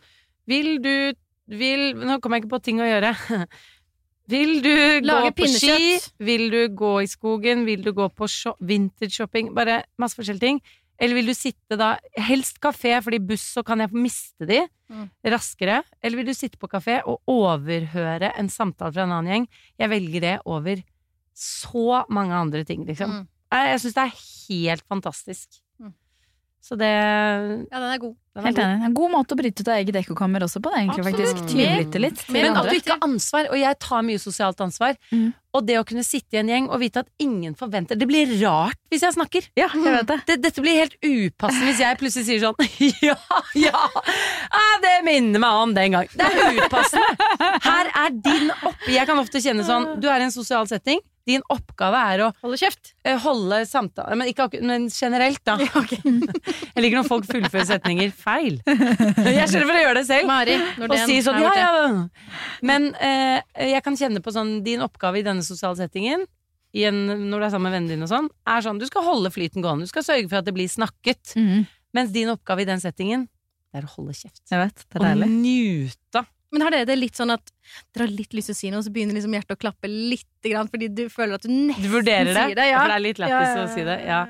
[0.49, 1.13] Vil du
[1.47, 3.13] vil, Nå kommer jeg ikke på ting å gjøre.
[4.31, 5.97] Vil du Lage gå på ski?
[6.23, 7.65] Vil du gå i skogen?
[7.67, 9.49] Vil du gå på sho- vintage-shopping?
[9.55, 10.61] Bare masse forskjellige ting.
[11.01, 14.61] Eller vil du sitte da Helst kafé, fordi buss så kan jeg miste de
[14.93, 15.07] Mm.
[15.25, 15.79] raskere.
[16.03, 19.47] Eller vil du sitte på kafé og overhøre en samtale fra en annen gjeng?
[19.79, 20.83] Jeg velger det over
[21.33, 23.09] så mange andre ting, liksom.
[23.09, 23.27] Mm.
[23.51, 25.49] Jeg, jeg syns det er helt fantastisk.
[25.81, 25.93] Mm.
[26.61, 28.15] Så det Ja, den er god.
[28.41, 28.85] Er Helt enig.
[28.87, 30.71] En god måte å bryte ut av eget ekkokammer også på.
[30.73, 31.37] Det, egentlig, Absolutt.
[31.37, 31.53] faktisk.
[31.53, 32.23] Tyvlytte litt.
[32.33, 34.97] Men at du ikke har ansvar, og jeg tar mye sosialt ansvar.
[35.13, 35.27] Mm.
[35.53, 38.31] Og det å kunne sitte i en gjeng og vite at ingen forventer Det blir
[38.41, 39.45] rart hvis jeg snakker.
[39.59, 40.17] Ja, jeg vet det.
[40.25, 42.57] Det, dette blir helt upassende hvis jeg plutselig sier sånn
[43.05, 43.17] Ja,
[43.61, 43.83] ja,
[44.49, 46.09] ah, det minner meg om den gang.
[46.09, 47.29] Det er upassende.
[47.69, 51.01] Her er din oppgave Jeg kan ofte kjenne sånn Du er i en sosial setting.
[51.29, 52.93] Din oppgave er å Holde kjeft.
[53.05, 55.55] eh, holde samtale Men, ikke, men generelt, da.
[56.73, 58.55] Jeg liker når folk fullfører setninger feil.
[59.37, 60.29] Jeg skjønner for å gjøre det selv.
[60.29, 60.55] Mari
[60.87, 62.31] Og si sånn, ja, ja.
[62.65, 63.41] Men eh,
[63.73, 66.23] jeg kan kjenne på sånn Din oppgave i denne sosiale settingen
[66.73, 69.03] i en, når du er sammen med vennene dine og sånn, er sånn du skal
[69.05, 69.85] holde flyten gående.
[69.85, 71.35] Du skal sørge for at det blir snakket.
[71.37, 71.67] Mhm.
[71.93, 73.27] Mens din oppgave i den settingen,
[73.69, 74.41] det er å holde kjeft.
[74.49, 75.27] Jeg vet, det er Og deilig.
[75.35, 76.23] njute.
[76.53, 77.51] Men har dere det litt sånn at
[77.93, 80.25] dere har litt lyst til å si noe, så begynner liksom hjertet å klappe litt,
[80.45, 82.65] grann, fordi du føler at du nesten Du vurderer det, sier det?
[82.71, 82.81] Ja.
[82.81, 83.99] for det er litt lættis å si det.
[84.09, 84.23] Ja.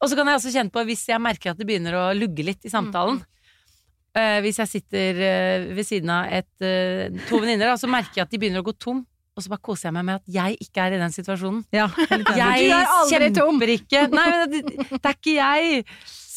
[0.00, 2.44] Og så kan jeg også kjenne på, hvis jeg merker at det begynner å lugge
[2.46, 7.74] litt i samtalen uh, Hvis jeg sitter uh, ved siden av et, uh, to venninner,
[7.80, 9.04] så merker jeg at de begynner å gå tom.
[9.36, 11.60] Og så bare koser jeg meg med at jeg ikke er i den situasjonen.
[11.72, 11.86] Ja,
[12.40, 13.60] jeg er er aldri tom.
[13.62, 14.64] ikke Nei, men det,
[14.96, 15.84] det er ikke jeg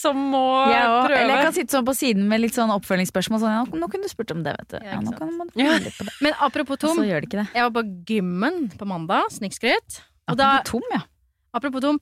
[0.04, 1.04] som må Jeg også.
[1.08, 1.20] prøve.
[1.20, 3.42] Eller jeg kan sitte sånn på siden med litt sånn oppfølgingsspørsmål.
[3.44, 4.80] Sånn, ja, nå kunne du spurt om det, vet du.
[4.84, 5.78] Ja, nå kan man Ja.
[5.80, 6.16] på det.
[6.26, 7.48] Men apropos tom, så gjør det ikke det.
[7.56, 10.02] jeg var på gymmen på mandag, snikskryt.
[10.28, 11.02] Apropos tom, ja.
[11.56, 12.00] apropos tom,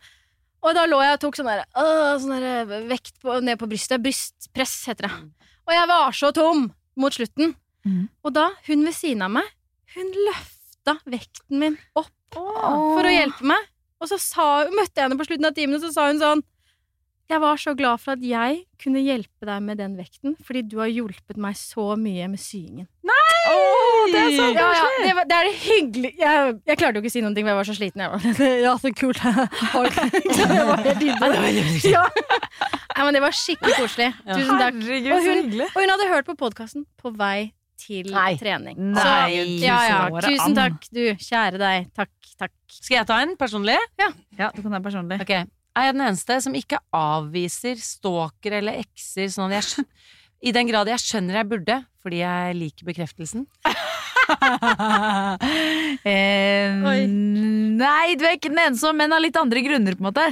[0.62, 3.70] og da lå jeg og tok sånn der, øh, sånn der vekt på, ned på
[3.70, 4.02] brystet.
[4.04, 5.14] Brystpress heter det.
[5.68, 6.68] Og jeg var så tom
[7.00, 7.56] mot slutten.
[7.88, 8.06] Mm.
[8.22, 9.48] Og da, hun ved siden av meg,
[9.96, 13.70] hun løfta vekten min opp for å hjelpe meg.
[14.02, 16.46] Og så sa, møtte jeg henne på slutten av timen, og så sa hun sånn
[17.32, 20.82] Jeg var så glad for at jeg kunne hjelpe deg med den vekten, fordi du
[20.82, 22.90] har hjulpet meg så mye med syingen.
[24.12, 27.10] det er så Ja, ja, det, var, det er hyggelig jeg, jeg klarte jo ikke
[27.10, 28.04] å si noen ting, for jeg var så sliten.
[28.04, 29.24] Jeg var, ja, så kult.
[29.24, 30.84] jeg var
[31.48, 32.04] helt ja.
[32.92, 34.10] Nei, men det var skikkelig koselig.
[34.28, 34.84] Tusen takk.
[34.84, 35.70] Herregud, Og så hun, hyggelig.
[35.72, 38.36] og hun hadde hørt på podkasten på vei til Nei.
[38.38, 38.76] trening.
[38.92, 40.04] Nei, så, ja, ja.
[40.28, 40.84] tusen takk.
[40.92, 41.02] du.
[41.16, 41.90] Kjære deg.
[41.98, 42.14] Takk,
[42.44, 42.54] takk.
[42.76, 43.80] Skal jeg ta en personlig?
[43.98, 45.24] Ja, du kan ta en personlig.
[45.24, 45.34] Ok.
[45.72, 49.86] Er jeg den eneste som ikke avviser stalker eller ekser sånn at jeg
[50.50, 53.46] I den grad jeg skjønner jeg burde, fordi jeg liker bekreftelsen?
[56.10, 60.26] eh, nei, du er ikke den eneste, men av litt andre grunner, på en måte.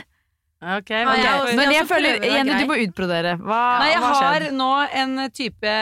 [0.59, 1.05] Ok, okay.
[1.07, 1.53] ok.
[1.55, 3.37] Men jeg føler, Jenny, du må utbrodere.
[3.39, 5.75] Hva, Nei, jeg hva har nå en type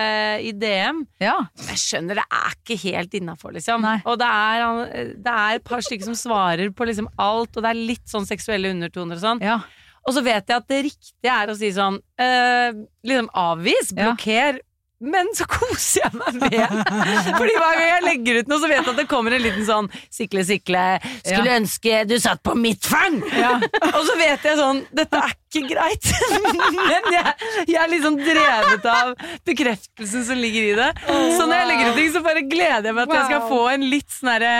[0.46, 1.40] i DM Ja.
[1.58, 3.82] som jeg skjønner det er ikke helt innafor, liksom.
[3.82, 3.96] Nei.
[4.06, 7.72] Og det er, det er et par stykker som svarer på liksom alt, og det
[7.74, 9.42] er litt sånn seksuelle undertoner og sånn.
[9.46, 9.60] ja.
[10.08, 14.14] Og så vet jeg at det riktige er å si sånn øh, Liksom avvis, Ja.
[15.00, 16.72] Men så koser jeg meg med.
[17.38, 19.66] Fordi hver gang jeg legger ut noe, så vet jeg at det kommer en liten
[19.68, 20.86] sånn Sikle, sikle,
[21.22, 23.20] skulle ønske du satt på mitt fang!
[23.22, 26.10] Og så vet jeg sånn Dette er ikke greit.
[26.90, 27.34] Men jeg,
[27.68, 29.14] jeg er liksom drevet av
[29.48, 30.88] bekreftelsen som ligger i det.
[31.08, 33.62] Så når jeg legger ut ting, så bare gleder jeg meg at jeg skal få
[33.74, 34.54] en litt sånn herre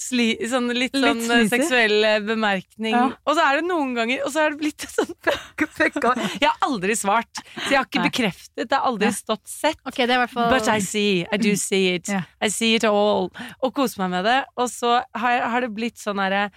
[0.00, 2.94] sli, sånn, litt Litt sånn eh, seksuell eh, bemerkning.
[2.96, 3.04] Ja.
[3.24, 5.12] Og så er det noen ganger Og så er det blitt sånn
[6.40, 8.64] Jeg har aldri svart, så jeg har ikke bekreftet.
[8.64, 9.78] Det har aldri stått sett.
[9.86, 12.08] Okay, fall But I see, I do see it.
[12.08, 12.26] Yeah.
[12.40, 13.30] I see it all.
[13.60, 14.38] Og koser meg med det.
[14.60, 16.48] Og så har, har det blitt sånn herre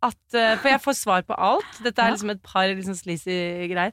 [0.00, 1.80] at eh, For jeg får svar på alt.
[1.84, 3.36] Dette er liksom et par liksom sleazy
[3.70, 3.92] greier.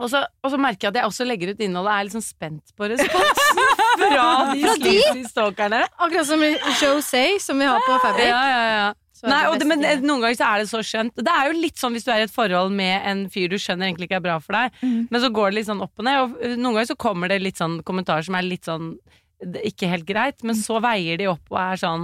[0.00, 2.22] Og så, og så merker jeg at jeg også legger ut innhold og er liksom
[2.24, 3.58] spent på responsen
[4.00, 5.82] fra de sleazy stalkerne.
[5.98, 8.30] Akkurat som José, Say, som vi har på Fabric.
[8.30, 8.88] Ja, ja, ja.
[9.28, 11.20] Nei, det men Noen ganger så er det så skjønt.
[11.20, 13.58] Det er jo litt sånn hvis du er i et forhold med en fyr du
[13.60, 15.00] skjønner egentlig ikke er bra for deg, mm.
[15.12, 16.20] men så går det litt sånn opp og ned.
[16.22, 18.94] Og eh, noen ganger så kommer det litt sånn kommentarer som er litt sånn
[19.40, 22.02] ikke helt greit, men så veier de opp og er sånn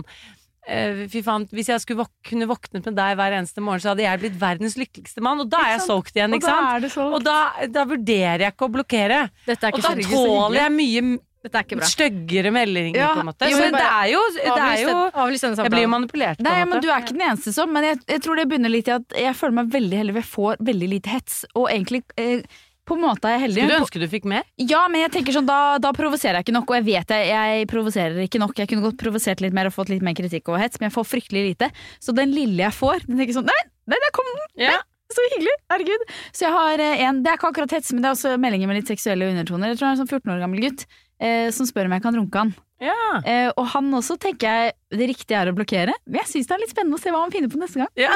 [0.67, 4.03] Fy faen, hvis jeg skulle våk kunne våknet med deg hver eneste morgen, så hadde
[4.03, 6.73] jeg blitt verdens lykkeligste mann, og da er jeg solgt igjen, Og ikke da sant?
[6.75, 7.37] er det så Og da,
[7.71, 9.21] da vurderer jeg ikke å blokkere.
[9.47, 11.07] Dette er Og da tåler jeg mye
[11.47, 13.47] er ikke styggere meldinger, Ja, på en måte.
[13.51, 16.81] jo, Så men det er jo, det er jo Jeg blir jo manipulert, Nei, men.
[16.83, 19.05] Du er ikke den eneste som, men jeg, jeg tror det begynner litt i at
[19.15, 21.45] jeg føler meg veldig heldig, ved jeg får veldig lite hets.
[21.55, 22.43] Og egentlig eh,
[22.87, 23.63] på en måte er jeg heldig.
[23.63, 24.47] Skulle du ønske du fikk mer?
[24.63, 27.31] Ja, men jeg tenker sånn, da, da provoserer jeg ikke nok, og jeg vet jeg,
[27.33, 28.57] jeg provoserer ikke nok.
[28.63, 30.97] Jeg kunne godt provosert litt mer og fått litt mer kritikk og hets, men jeg
[30.97, 31.71] får fryktelig lite.
[32.03, 34.45] Så den lille jeg får, den tenker sånn Nei, nei, der kom den!
[34.69, 34.77] Ja.
[35.13, 35.55] Så hyggelig!
[35.71, 36.07] Herregud.
[36.35, 38.71] Så jeg har eh, en Det er ikke akkurat hets, men det er også meldinger
[38.71, 39.71] med litt seksuelle undertoner.
[39.71, 40.87] Jeg tror det er en sånn 14 år gammel gutt
[41.23, 42.55] eh, som spør om jeg kan runke han.
[42.83, 42.97] Ja.
[43.25, 45.95] Eh, og han også tenker jeg det riktige er å blokkere.
[46.05, 47.93] Men jeg syns det er litt spennende å se hva han finner på neste gang.
[47.97, 48.13] ja.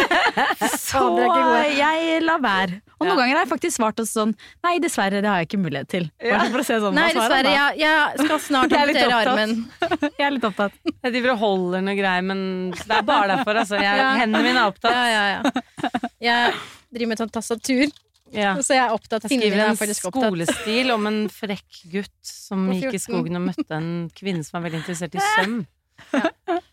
[0.86, 1.66] Så gode.
[1.76, 2.80] jeg lar være.
[3.00, 3.20] Og noen Ja.
[3.22, 6.10] ganger har jeg faktisk svart også sånn Nei, dessverre, det har jeg ikke mulighet til.
[6.20, 7.54] Bare for å se sånn, Nei, dessverre.
[7.54, 9.54] Jeg, jeg skal snart Jeg er amputere armen.
[10.18, 10.76] Jeg er litt opptatt.
[10.90, 12.44] Jeg driver og holder noe greier, men
[12.76, 13.80] det er bare derfor, altså.
[13.80, 14.10] Jeg, Ja.
[14.20, 14.92] Hendene mine er opptatt.
[14.92, 15.90] Ja, ja, ja.
[16.20, 16.54] Jeg
[16.92, 17.88] driver med sånn tastatur,
[18.36, 18.54] Ja.
[18.62, 19.24] så jeg er opptatt.
[19.26, 23.74] Jeg skriver er en skolestil om en frekk gutt som gikk i skogen og møtte
[23.80, 25.62] en kvinne som var veldig interessert i søm.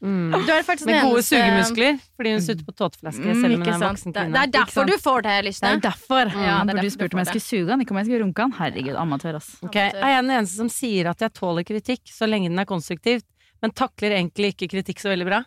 [0.02, 0.32] Mm.
[0.46, 3.62] Du er faktisk Med gode eneste- sugemuskler, fordi hun sutter på tåteflaske Mm, selv om
[3.62, 4.34] hun er en voksen Det, kvinne.
[4.34, 5.82] det er derfor du får det, Det er derfor.
[5.82, 6.26] derfor.
[6.38, 8.06] Ja, det er burde derfor jo spurt om jeg skulle suge han, ikke om jeg
[8.08, 8.52] skulle runke han.
[8.60, 9.50] Herregud, amatør, ass.
[9.64, 13.24] Ok, Er den eneste som sier at jeg tåler kritikk så lenge den er konstruktivt,
[13.62, 15.44] men takler egentlig ikke kritikk så veldig bra?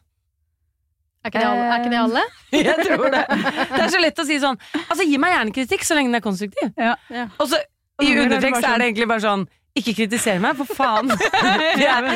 [1.22, 1.64] Er ikke det alle?
[1.68, 2.22] Er ikke det alle?
[2.52, 3.24] Jeg tror det.
[3.28, 4.56] Det er så lett å si sånn
[4.88, 6.72] Altså, gi meg gjerne kritikk så lenge den er konstruktiv.
[6.80, 6.94] Ja.
[7.12, 7.26] Ja.
[7.38, 7.58] Og så
[8.00, 9.42] i er undertekst er det egentlig bare sånn
[9.78, 11.12] ikke kritiser meg, for faen!
[11.80, 12.08] Det er,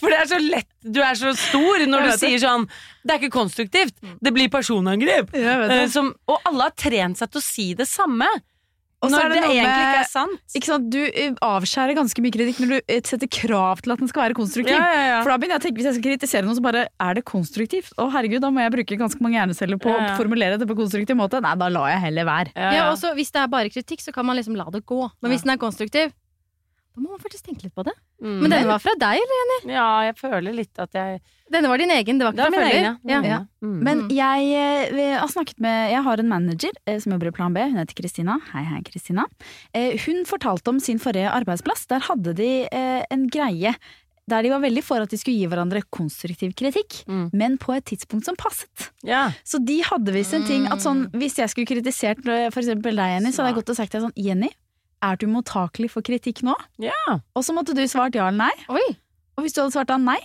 [0.00, 2.66] for det er så lett Du er så stor når du sier sånn
[3.04, 5.32] Det er ikke konstruktivt, det blir personangrep.
[5.34, 5.86] Eh.
[5.92, 8.28] Som, og alle har trent seg til å si det samme.
[9.00, 10.40] Og så når er det, det noe egentlig med- ikke er sant.
[10.58, 14.02] Ikke sant, Du eh, avskjærer ganske mye kritikk når du eh, setter krav til at
[14.02, 14.76] den skal være konstruktiv.
[14.76, 15.22] Ja, ja, ja.
[15.24, 17.24] For da begynner jeg å tenke, Hvis jeg skal kritisere noe, så bare er det
[17.24, 17.94] konstruktivt?
[17.96, 20.12] Å herregud, Da må jeg bruke ganske mange hjerneceller på Ja, ja.
[20.12, 21.40] å formulere det på konstruktiv måte.
[21.40, 22.52] Nei, da lar jeg heller være.
[22.52, 22.90] Ja, Ja, ja.
[22.92, 25.00] også, hvis det er bare kritikk, så kan man liksom la det gå.
[25.24, 26.12] Men hvis den er konstruktiv,
[27.00, 27.94] da må man faktisk tenke litt på det.
[28.20, 28.34] Mm.
[28.42, 29.38] Men denne var fra deg, eller?
[29.40, 29.72] Jenny?
[29.72, 32.60] Ja, jeg føler litt at jeg Denne var din egen, det var ikke fra min
[32.60, 32.82] følger.
[32.84, 33.20] egen, ja.
[33.26, 33.38] Ja.
[33.64, 33.70] Mm.
[33.70, 33.78] Mm.
[33.88, 34.50] Men jeg
[34.92, 37.64] eh, har snakket med Jeg har en manager eh, som jobber i Plan B.
[37.72, 38.36] Hun heter Kristina.
[38.52, 39.24] Hei, hei, Kristina.
[39.74, 41.88] Eh, hun fortalte om sin forrige arbeidsplass.
[41.90, 43.74] Der hadde de en greie
[44.30, 47.30] der de var veldig for at de skulle gi hverandre konstruktiv kritikk, Mm.
[47.34, 48.90] men på et tidspunkt som passet.
[49.02, 49.32] ja.
[49.42, 53.16] Så de hadde visst en ting at sånn, hvis jeg skulle kritisert for eksempel deg,
[53.16, 54.50] Jenny, så hadde jeg gått og sagt til deg sånn Jenny,
[55.02, 56.54] er du mottakelig for kritikk nå?
[56.82, 56.92] Ja.
[57.34, 58.64] Og så måtte du svart ja eller nei.
[58.68, 58.86] Oi!
[59.38, 60.18] Og hvis du hadde svart da nei,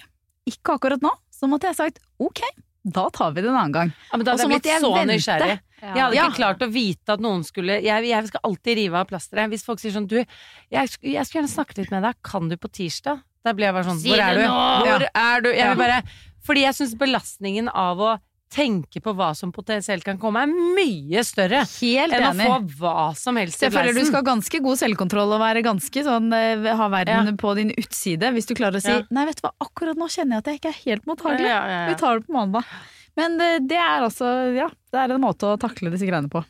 [0.49, 2.41] ikke akkurat nå, så måtte jeg sagt ok,
[2.85, 3.93] da tar vi det en annen gang.
[4.11, 5.13] Ja, men da hadde jeg blitt så vente.
[5.15, 5.55] nysgjerrig.
[5.81, 6.25] Jeg hadde Ja.
[6.27, 9.49] ikke klart å vite at noen skulle Jeg, jeg skal alltid rive av plasteret.
[9.51, 10.27] Hvis folk sier sånn Du, jeg,
[10.71, 12.15] jeg skulle gjerne snakke litt med deg.
[12.23, 13.21] Kan du på tirsdag?
[13.45, 14.41] Da blir jeg bare sånn Si Hvor er du?
[14.47, 14.85] nå!
[14.85, 15.49] Hvor er du?
[15.53, 15.99] Jeg vil bare
[16.45, 18.15] Fordi jeg syns belastningen av å
[18.55, 23.05] tenke på hva som potensielt kan komme, er mye større Helt enn å få hva
[23.19, 26.31] som helst i Jeg føler du skal ha ganske god selvkontroll og være ganske sånn
[26.37, 29.01] eh, ha verden på din utside, hvis du klarer å si Ja.
[29.11, 31.49] 'nei, vet du hva, akkurat nå kjenner jeg at jeg ikke er helt mottagelig'.
[31.51, 31.87] Ja, ja, ja.
[31.91, 32.75] Vi tar det på mandag.
[33.15, 36.43] Men det, det er altså Ja, det er en måte å takle disse greiene på.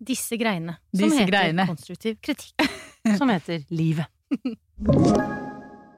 [0.00, 0.78] Disse greiene.
[0.94, 1.68] Som Disse heter greiene.
[1.68, 2.56] konstruktiv kritikk.
[3.20, 4.08] Som heter livet.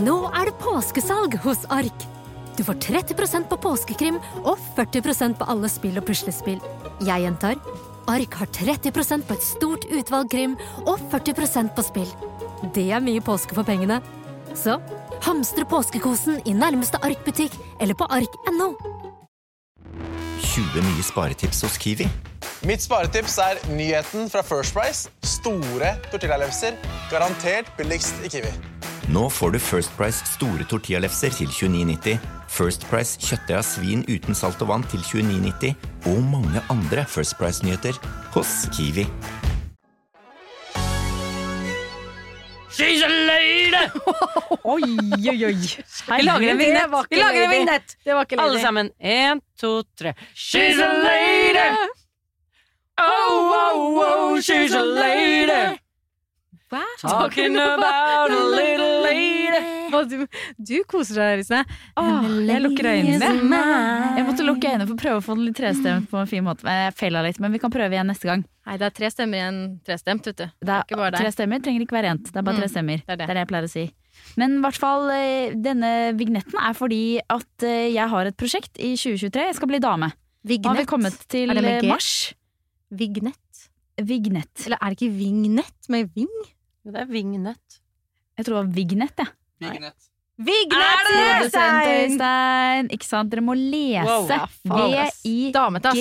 [0.00, 2.04] Nå er det påskesalg hos Ark.
[2.56, 6.60] Du får 30% på påskekrim og 40% på alle spill og puslespill.
[7.04, 7.60] Jeg gjentar
[8.08, 12.08] Ark har 30% på et stort utvalg krim og 40% på spill.
[12.72, 14.00] Det er mye påske for pengene.
[14.56, 14.78] Så
[15.26, 18.72] hamstre påskekosen i nærmeste Ark-butikk eller på ark.no.
[20.40, 22.08] 20 nye sparetips hos Kiwi.
[22.66, 25.12] Mitt sparetips er nyheten fra First Price.
[25.22, 26.76] Store tortillalefser.
[27.12, 28.79] Garantert billigst i Kiwi.
[29.10, 32.18] Nå får du First Price store tortillalefser til 29,90,
[32.48, 35.72] First Price kjøttdeig av svin uten salt og vann til 29,90
[36.12, 37.98] og mange andre First Price-nyheter
[38.36, 39.08] hos Kiwi.
[42.70, 43.82] She's a lady!
[44.76, 44.86] Oi,
[45.26, 45.58] oi, oi.
[45.58, 46.96] Vi lager en vignett!
[47.10, 47.98] Vi lager en vignett!
[48.04, 48.94] Det var ikke Alle sammen.
[49.02, 50.14] Én, to, tre.
[50.38, 51.66] She's a lady!
[52.94, 55.80] Oh, oh, oh, she's a lady!
[56.70, 56.80] Hva?
[57.02, 59.30] Talking about a little lady.
[59.90, 60.20] Du,
[60.62, 61.64] du koser deg, Risne.
[61.98, 63.30] Åh, jeg lukker øynene.
[64.14, 66.44] Jeg måtte lukke øynene for å prøve å få den litt trestemt på en fin
[66.46, 66.62] måte.
[66.68, 68.44] Men Jeg feila litt, men vi kan prøve igjen neste gang.
[68.70, 70.44] Nei, det er tre stemmer igjen trestemt, vet du.
[70.62, 71.18] Det er, deg.
[71.18, 72.30] tre stemmer trenger ikke være rent.
[72.30, 73.02] Det er bare tre Mm, stemmer.
[73.02, 73.26] det er det.
[73.32, 73.84] det jeg pleier å si.
[74.38, 78.78] Men i hvert fall, eh, denne vignetten er fordi at eh, jeg har et prosjekt
[78.78, 79.46] i 2023.
[79.50, 80.12] Jeg skal bli dame.
[80.46, 80.70] Vignett.
[80.70, 82.12] har vi kommet til Er det eh, mars.
[82.94, 83.66] Vignett.
[84.00, 84.54] Vignett.
[84.66, 86.30] Eller er det ikke vignett med ving?
[86.84, 87.80] Det er vignett.
[88.38, 89.34] Jeg tror det var vignett, jeg.
[89.60, 90.10] Vignett.
[90.40, 91.02] Vignett!
[91.04, 92.86] Produsent Øystein!
[92.96, 93.28] Ikke sant?
[93.28, 94.06] Dere må lese.
[94.08, 94.30] Wow.
[94.30, 94.46] Ja.
[95.20, 95.98] V-I-G.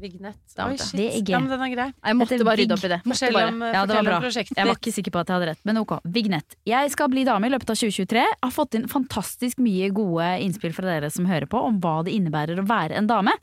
[0.00, 0.38] Vignett.
[0.56, 1.28] Er gøy.
[1.34, 1.86] Ja, men den er grei.
[1.92, 2.98] Jeg måtte bare rydde opp i det.
[3.04, 3.50] Bare.
[3.50, 4.30] om, Ja, det var bra.
[4.32, 5.92] Jeg var ikke sikker på at jeg hadde rett, men ok.
[6.08, 6.56] Vignett.
[6.72, 8.24] Jeg skal bli dame i løpet av 2023.
[8.24, 11.98] Jeg Har fått inn fantastisk mye gode innspill fra dere som hører på, om hva
[12.08, 13.36] det innebærer å være en dame.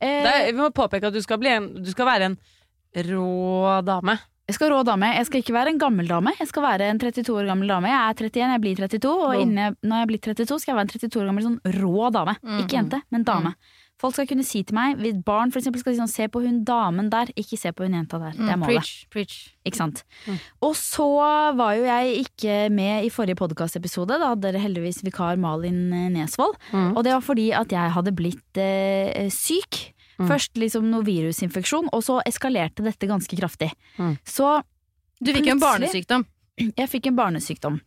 [0.00, 2.38] Eh, Det er, vi må påpeke at du skal, bli en, du skal være en
[3.04, 4.16] rå dame.
[4.44, 5.08] Jeg skal rå dame.
[5.16, 6.34] Jeg skal ikke være en gammel dame.
[6.38, 7.88] Jeg skal være en 32 år gammel dame.
[7.88, 10.84] Jeg er 31, jeg blir 32, og innen når jeg blir 32, skal jeg være
[10.84, 12.34] en 32 år gammel sånn rå dame.
[12.42, 12.58] Mhm.
[12.60, 13.54] Ikke jente, men dame.
[14.02, 16.42] Folk skal kunne si til meg, hvis barn for eksempel skal si sånn, se på
[16.42, 18.32] hun damen der, ikke se på hun jenta der.
[18.36, 18.74] Det er Mm, målet.
[18.74, 19.36] preach, preach.
[19.64, 20.02] Ikke sant?
[20.26, 20.38] Mm.
[20.66, 21.06] Og så
[21.56, 24.18] var jo jeg ikke med i forrige podkastepisode.
[24.18, 26.58] Da hadde dere heldigvis vikar Malin Nesvold.
[26.72, 26.96] Mm.
[26.98, 29.93] Og det var fordi at jeg hadde blitt eh, syk.
[30.18, 30.28] Mm.
[30.30, 33.72] Først liksom noe virusinfeksjon, og så eskalerte dette ganske kraftig.
[33.98, 34.14] Mm.
[34.26, 34.60] Så
[35.20, 36.26] Du fikk en barnesykdom.
[36.80, 37.80] jeg fikk en barnesykdom.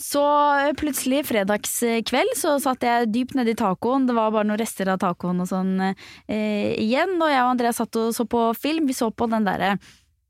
[0.00, 0.22] Så
[0.58, 4.08] eh, plutselig, fredagskveld, så satt jeg dypt nedi tacoen.
[4.08, 7.14] Det var bare noen rester av tacoen og sånn eh, igjen.
[7.20, 8.88] Og jeg og Andrea satt og så på film.
[8.90, 9.76] Vi så på den derre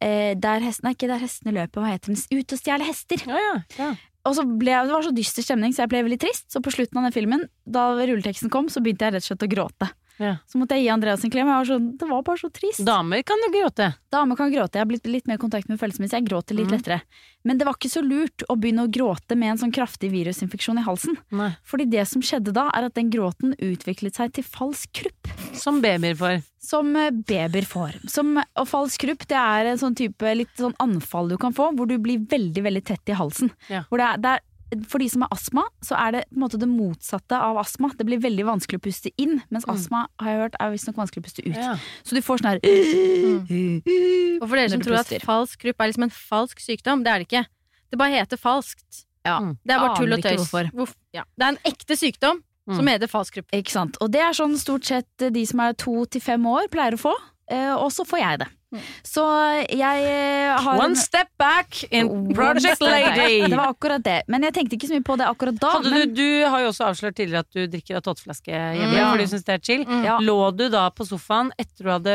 [0.05, 2.21] eh, Der hestene Nei, ikke Der hestene løper, hva heter den?
[2.21, 3.25] Ut og stjele hester!
[3.31, 3.95] Ja, ja, ja.
[4.25, 6.47] Og så ble jeg, Det var så dyster stemning, så jeg ble veldig trist.
[6.53, 9.49] Så på slutten av den filmen, da rulleteksten kom, så begynte jeg rett og slett
[9.49, 9.91] å gråte.
[10.23, 10.37] Ja.
[10.47, 11.49] Så måtte jeg gi Andreas en klem.
[11.51, 12.83] Var så, det var bare så trist.
[12.87, 13.91] Damer kan jo gråte.
[14.15, 14.79] Damer kan gråte.
[14.79, 16.75] Jeg har blitt litt mer i kontakt med følelsene mine, så jeg gråter litt mm.
[16.77, 17.01] lettere.
[17.45, 20.81] Men det var ikke så lurt å begynne å gråte med en sånn kraftig virusinfeksjon
[20.81, 21.19] i halsen.
[21.35, 21.51] Nei.
[21.69, 25.35] Fordi det som skjedde da, er at den gråten utviklet seg til falsk krupp.
[25.59, 26.41] Som babyer får.
[26.65, 27.99] Som eh, babyer får.
[28.11, 31.73] Som, og falsk krupp det er en sånn type litt sånn anfall du kan få,
[31.77, 33.53] hvor du blir veldig veldig tett i halsen.
[33.69, 33.85] Ja.
[33.91, 34.45] Hvor det er, det er,
[34.89, 37.91] for de som har astma, så er det på en måte det motsatte av astma.
[37.97, 39.75] Det blir veldig vanskelig å puste inn, mens Mm.
[39.75, 41.55] astma har jeg hørt er visstnok vanskelig å puste ut.
[41.57, 41.77] Ja.
[42.05, 42.59] Så du får sånn her
[44.41, 47.19] Og for dere som tror at falsk krupp er liksom en falsk sykdom, det er
[47.23, 47.45] det ikke.
[47.91, 49.05] Det bare heter falskt.
[49.25, 49.39] Ja.
[49.41, 49.55] Mm.
[49.65, 50.41] Det er bare tull og tøys.
[50.43, 50.71] hvorfor.
[50.75, 51.23] Hvorf- ja.
[51.39, 52.77] Det er en ekte sykdom Mm.
[52.77, 53.51] som heter falsk krupp.
[53.53, 53.97] Ikke sant.
[54.01, 56.99] Og det er sånn stort sett de som er to til fem år pleier å
[56.99, 57.15] få,
[57.49, 58.49] eh, og så får jeg det.
[59.07, 59.25] Så
[59.71, 62.81] jeg eh, har One en- step back in Project.
[62.81, 63.49] Lady!
[63.49, 64.23] Det var akkurat det.
[64.29, 65.71] Men jeg tenkte ikke så mye på det akkurat da.
[65.79, 68.95] Hadde men, du, du har jo også avslørt tidligere at du drikker av tottflaske hjemme,
[68.99, 69.11] Ja.
[69.13, 69.85] for du syns det er chill.
[70.05, 70.19] Ja.
[70.23, 72.15] Lå du da på sofaen etter du hadde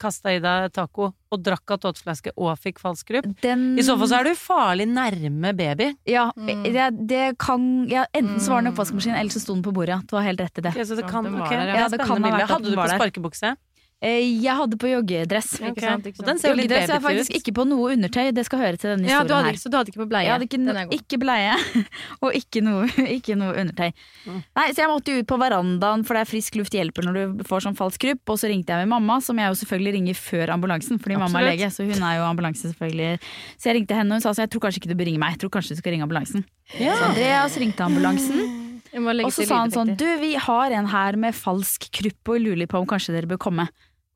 [0.00, 3.26] kasta i deg taco og drakk av tottflaske og fikk falsk grupp?
[3.42, 5.92] den, I så fall så er du farlig nærme baby.
[6.06, 6.62] Ja, Mm.
[6.72, 9.72] det, det kan ja, Enten så var den i oppvaskmaskinen, eller så sto den på
[9.74, 10.00] bordet.
[10.10, 10.72] Du har helt rett i det.
[10.74, 11.72] Okay, så det kan, den var ok, der, ja.
[11.74, 13.56] det Ja, det kan ha vært Hadde du på sparkebukse?
[14.02, 15.54] Eh, Jeg hadde på joggedress.
[15.60, 15.80] Ikke Ok.
[15.80, 17.36] sant, ikke Og den ser jo litt Joggedress er faktisk ut.
[17.40, 18.34] ikke på noe undertøy.
[18.34, 19.52] Det skal høre til denne Ja, du historien hadde, her.
[19.54, 20.24] ikke- så du hadde ikke på bleie?
[20.24, 20.92] Jeg hadde ikke, god.
[20.92, 21.54] ikke bleie,
[22.22, 22.84] og ikke noe,
[23.16, 23.92] ikke noe undertøy.
[24.26, 27.44] Nei, Så jeg måtte ut på verandaen, for det er frisk luft hjelper når du
[27.44, 28.20] får sånn falsk grupp.
[28.28, 31.40] Og så ringte jeg med mamma, som jeg jo selvfølgelig ringer før ambulansen, fordi mamma
[31.40, 31.70] er lege.
[31.72, 33.18] Så hun er jo ambulanse, selvfølgelig.
[33.56, 35.18] Så jeg ringte henne, og hun sa så jeg tror kanskje ikke du bør ringe
[35.18, 36.44] meg, jeg tror kanskje du skal ringe ambulansen.
[36.68, 38.63] Så Andreas ringte ambulansen,
[38.94, 42.68] og så sa han sånn du, vi har en her med falsk krupp og lurer
[42.70, 43.66] på om kanskje dere bør komme.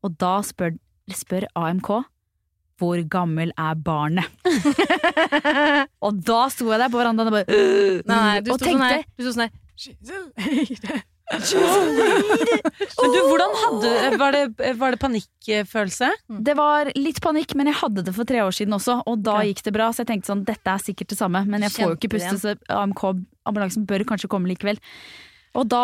[0.05, 0.77] Og da spør,
[1.11, 1.91] spør AMK
[2.79, 4.29] hvor gammel er barnet?
[6.05, 7.57] og da sto jeg der på verandaen og bare
[8.07, 9.03] Nei, nei, du og sto sånn her.
[9.19, 11.03] Du sto sånn her.
[11.29, 14.43] Men du, hvordan hadde Var det,
[14.79, 16.09] var det panikkfølelse?
[16.49, 19.39] Det var litt panikk, men jeg hadde det for tre år siden også, og da
[19.45, 19.91] gikk det bra.
[19.93, 22.35] Så jeg tenkte sånn, dette er sikkert det samme, men jeg får jo ikke puste,
[22.41, 23.03] så AMK,
[23.49, 24.81] ambulansen bør kanskje komme likevel.
[25.57, 25.83] Og da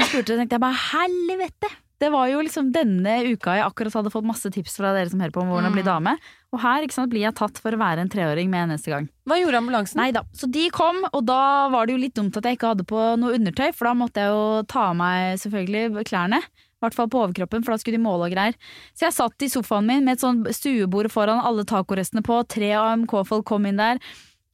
[0.00, 1.72] spurte spurte, tenkte jeg bare helvete!
[1.96, 5.22] Det var jo liksom denne uka jeg akkurat hadde fått masse tips fra dere som
[5.22, 6.12] hører på om hvordan bli dame.
[6.52, 9.08] Og her sant, blir jeg tatt for å være en treåring med en eneste gang.
[9.28, 10.00] Hva gjorde ambulansen?
[10.00, 10.22] Nei da.
[10.36, 13.00] Så de kom, og da var det jo litt dumt at jeg ikke hadde på
[13.20, 16.42] noe undertøy, for da måtte jeg jo ta av meg selvfølgelig klærne.
[16.76, 18.56] I hvert fall på overkroppen, for da skulle de måle og greier.
[18.92, 22.74] Så jeg satt i sofaen min med et sånn stuebord foran alle tacorestene på, tre
[22.76, 24.02] AMK-folk kom inn der.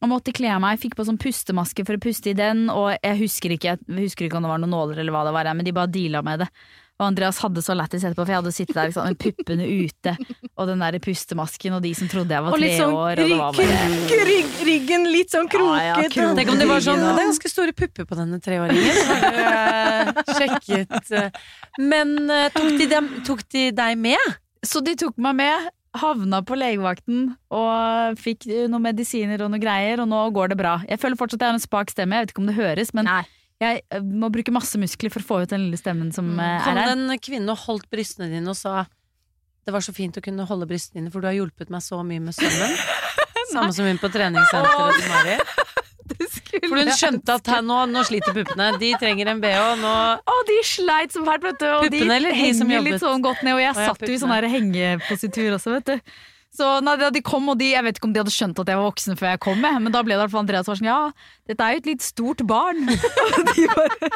[0.02, 2.92] Og måtte kle av meg, fikk på sånn pustemaske for å puste i den, og
[2.94, 5.50] jeg husker ikke, jeg husker ikke om det var noen nåler eller hva det var,
[5.55, 6.48] men de bare deala med det.
[7.00, 10.12] Og Andreas hadde så lættis etterpå, for jeg hadde sittet der liksom, med puppene ute,
[10.55, 13.22] og den der pustemasken, og de som trodde jeg var Og tre litt sånn år,
[13.24, 16.37] og det var bare rygg, ryggen litt sånn Ja, ja, kroket.
[16.38, 19.02] Tenk om det var sånn Det er ganske store pupper på denne treåringen.
[19.09, 21.42] Har du eh, sjekket eh,
[21.81, 24.33] Men eh, tok de, dem, tok de deg med?
[24.62, 30.05] Så de tok meg med, havna på legevakten og fikk noen medisiner og noe greier,
[30.05, 30.78] og nå går det bra.
[30.88, 32.94] Jeg føler fortsatt at jeg har en spak stemme, jeg vet ikke om det høres,
[32.96, 33.24] men Nei.
[33.62, 36.42] Jeg eh, må bruke masse muskler for å få ut den lille stemmen som mm.
[36.42, 36.92] Er her.
[36.92, 38.83] den kvinnen holdt brystene dine og sa
[39.62, 42.01] det var så fint å kunne holde brystene dine, for du har hjulpet meg så
[42.03, 42.72] mye med søvnen.
[43.53, 45.37] Samme som hun på treningssenteret til Mari.
[46.62, 48.68] For hun skjønte at her, nå, nå sliter puppene.
[48.81, 49.55] De trenger en bh.
[49.81, 53.03] Nå Å, de sleit som fælt, vet du, og Puppene eller de henger de litt
[53.03, 56.12] sånn godt ned, og jeg og satt jo i sånn hengepositur også, vet du.
[56.53, 58.77] Så nei, de kom, og de, jeg vet ikke om de hadde skjønt at jeg
[58.77, 60.77] var voksen før jeg kom, med, men da ble det i hvert fall Andreas var
[60.77, 60.99] sånn, ja,
[61.49, 62.83] dette er jo et litt stort barn.
[63.25, 64.11] Og de bare,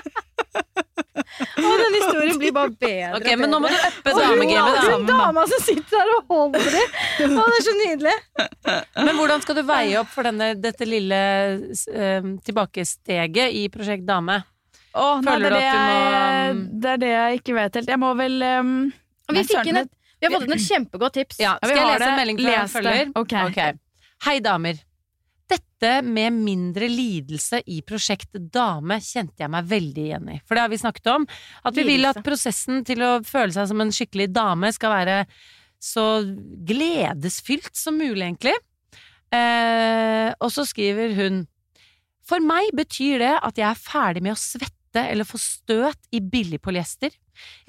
[0.56, 3.16] Og den historien blir bare bedre.
[3.18, 4.92] Ok, men nå må du uppe hun- damegamet, da.
[4.92, 6.84] Hun dama som sitter der og holder det.
[7.26, 8.14] Å, det er så nydelig.
[9.08, 11.22] Men hvordan skal du veie opp for denne, dette lille
[11.56, 14.42] uh, tilbakesteget i Prosjekt Dame?
[14.96, 17.56] Å, nei, det, er du det, at du jeg, må- det er det jeg ikke
[17.62, 17.92] vet helt.
[17.96, 18.72] Jeg må vel um,
[19.32, 19.92] vi, fikk inn et,
[20.28, 21.40] vi har fått inn et kjempegodt tips.
[21.42, 23.10] Ja, skal jeg lese en melding fra en følger?
[23.22, 23.50] Okay.
[23.52, 23.80] Okay.
[24.26, 24.82] Hei, damer.
[25.46, 30.38] Dette med mindre lidelse i Prosjekt Dame kjente jeg meg veldig igjen i.
[30.42, 31.26] For det har vi snakket om.
[31.68, 35.18] At vi vil at prosessen til å føle seg som en skikkelig dame skal være
[35.82, 36.06] så
[36.66, 38.56] gledesfylt som mulig, egentlig.
[39.34, 41.44] Eh, og så skriver hun
[42.26, 44.75] For meg betyr det at jeg er ferdig med å svette
[45.10, 47.12] eller få støt i billig polyester.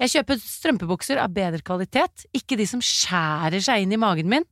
[0.00, 4.46] Jeg kjøper strømpebukser av bedre kvalitet, ikke de som skjærer seg inn i magen min.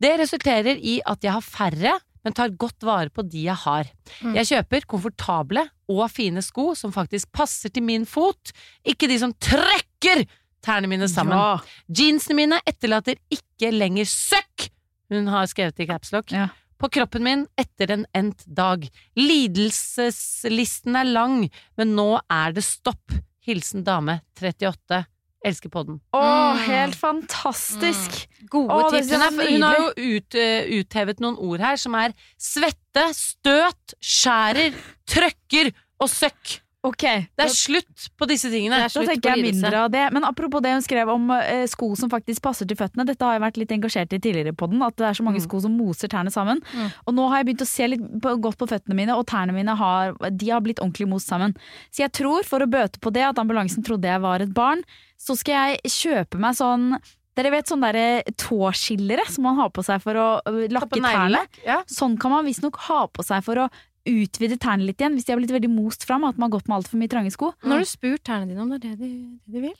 [0.00, 3.90] Det resulterer i at jeg har færre, men tar godt vare på de jeg har.
[4.24, 4.32] Mm.
[4.38, 8.54] Jeg kjøper komfortable og fine sko som faktisk passer til min fot,
[8.88, 10.24] ikke de som trekker
[10.64, 11.36] tærne mine sammen.
[11.36, 11.58] Ja.
[11.92, 14.70] Jeansene mine etterlater ikke lenger søkk,
[15.12, 16.48] hun har skrevet i capslock, Ja.
[16.80, 18.86] På kroppen min etter en endt dag.
[19.18, 23.14] Lidelseslisten er lang, men nå er det stopp.
[23.44, 25.04] Hilsen dame 38.
[25.44, 25.98] Elsker podden.
[26.16, 26.20] Å,
[26.54, 26.58] Mm.
[26.64, 28.22] helt fantastisk!
[28.48, 29.10] Gode Åh, tips.
[29.12, 33.94] Hun, er, hun har jo ut, uh, uthevet noen ord her som er svette, støt,
[34.00, 34.72] skjærer,
[35.06, 36.60] trøkker og søkk.
[36.84, 38.76] Ok, Det er slutt på disse tingene.
[38.84, 40.02] Da tenker jeg mindre av det.
[40.12, 43.06] Men apropos det hun skrev om eh, sko som faktisk passer til føttene.
[43.08, 45.40] Dette har jeg vært litt engasjert i tidligere på den, at det er så mange
[45.40, 45.46] Mm.
[45.46, 46.60] sko som moser tærne sammen.
[46.74, 46.92] Mm.
[47.08, 49.56] Og nå har jeg begynt å se litt på, godt på føttene mine, og tærne
[49.56, 51.56] mine har, de har blitt ordentlig most sammen.
[51.90, 54.84] Så jeg tror, for å bøte på det, at ambulansen trodde jeg var et barn,
[55.16, 56.98] så skal jeg kjøpe meg sånn
[57.34, 61.40] dere vet sånne der tåskillere som man har på seg for å på lakke tærne?
[61.66, 61.80] Ja.
[61.90, 63.68] Sånn kan man visstnok ha på seg for å
[64.08, 66.68] utvide tærne litt igjen, hvis de har blitt veldig most fram, at man har gått
[66.68, 67.52] med altfor mye trange sko.
[67.64, 69.10] Nå har du spurt tærne dine om det er det de,
[69.46, 69.76] det de vil.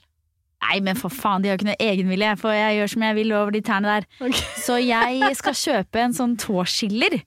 [0.65, 3.35] Nei, men for faen, de har ikke noe egenvilje, for jeg gjør som jeg vil
[3.37, 4.39] over de tærne der.
[4.65, 7.19] Så jeg skal kjøpe en sånn tåskiller.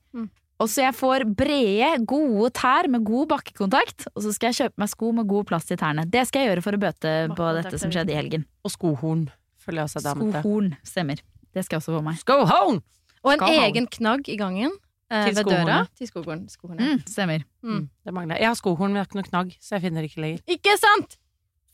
[0.58, 4.82] Og så jeg får brede, gode tær med god bakkekontakt, og så skal jeg kjøpe
[4.82, 6.08] meg sko med god plass til tærne.
[6.10, 8.48] Det skal jeg gjøre for å bøte på dette som skjedde i helgen.
[8.66, 9.28] Og skohorn
[9.62, 10.16] følger jeg også.
[10.18, 11.22] Skohorn, stemmer.
[11.54, 12.18] Det skal jeg også få meg.
[12.26, 12.82] Skohorn!
[13.22, 13.64] Og en Skohorn.
[13.70, 14.74] egen knagg i gangen
[15.10, 15.78] Til ved døra.
[15.96, 16.42] Til skohorn.
[16.52, 16.82] skohornet.
[16.98, 17.44] Mm, stemmer.
[17.64, 17.90] Mm.
[18.06, 18.38] Det mangler.
[18.42, 20.42] Jeg har skohorn, men jeg har ikke noe knagg, så jeg finner det ikke lenger.
[20.58, 21.18] Ikke sant?!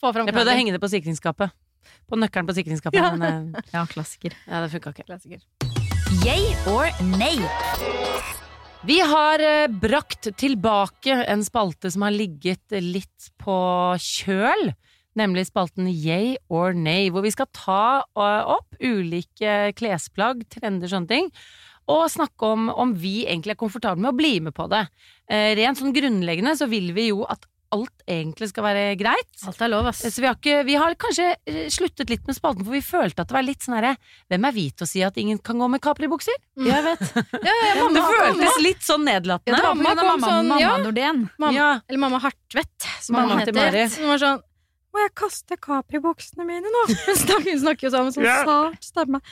[0.03, 0.67] Få fram Jeg prøvde å knaggen.
[0.67, 1.51] henge det på sikringsskapet.
[2.07, 3.15] På nøkkelen på sikringsskapet, Ja.
[3.15, 4.35] men eh, Ja, klassiker.
[4.47, 5.05] ja, det funka ikke.
[5.09, 5.41] Klassiker.
[6.23, 7.39] Yay or nay?
[8.85, 13.55] Vi har eh, brakt tilbake en spalte som har ligget litt på
[14.03, 14.73] kjøl.
[15.15, 21.07] Nemlig spalten Yay or nay, hvor vi skal ta eh, opp ulike klesplagg, trender, sånne
[21.11, 21.29] ting.
[21.91, 24.85] Og snakke om om vi egentlig er komfortable med å bli med på det.
[25.29, 29.31] Eh, Rent sånn grunnleggende så vil vi jo at alt egentlig skal være greit.
[29.49, 30.03] Alt er lov, ass.
[30.05, 33.23] Så vi har, ikke, vi har kanskje eh, sluttet litt med spalten, for vi følte
[33.25, 33.95] at det var litt sånn herre
[34.29, 36.37] Hvem er vi til å si at ingen kan gå med kapribukser?
[36.61, 37.01] Jeg vet.
[37.47, 39.57] Ja, ja, mamma, Det føltes mamma, litt sånn nedlatende.
[39.57, 40.77] Ja, mamma, Mamma mamma, sånn, mamma.
[40.85, 41.23] Nordén.
[41.41, 41.69] mamma, Ja.
[41.89, 43.49] Eller mamma Hartvedt, som Mamma Mari.
[43.57, 43.89] heter.
[43.97, 44.41] Som var sånn
[44.93, 46.85] Må jeg kaste kapribuksene mine nå?
[47.07, 48.45] Hun snakker, jo sammen med sånn yeah.
[48.45, 49.23] sart stemme.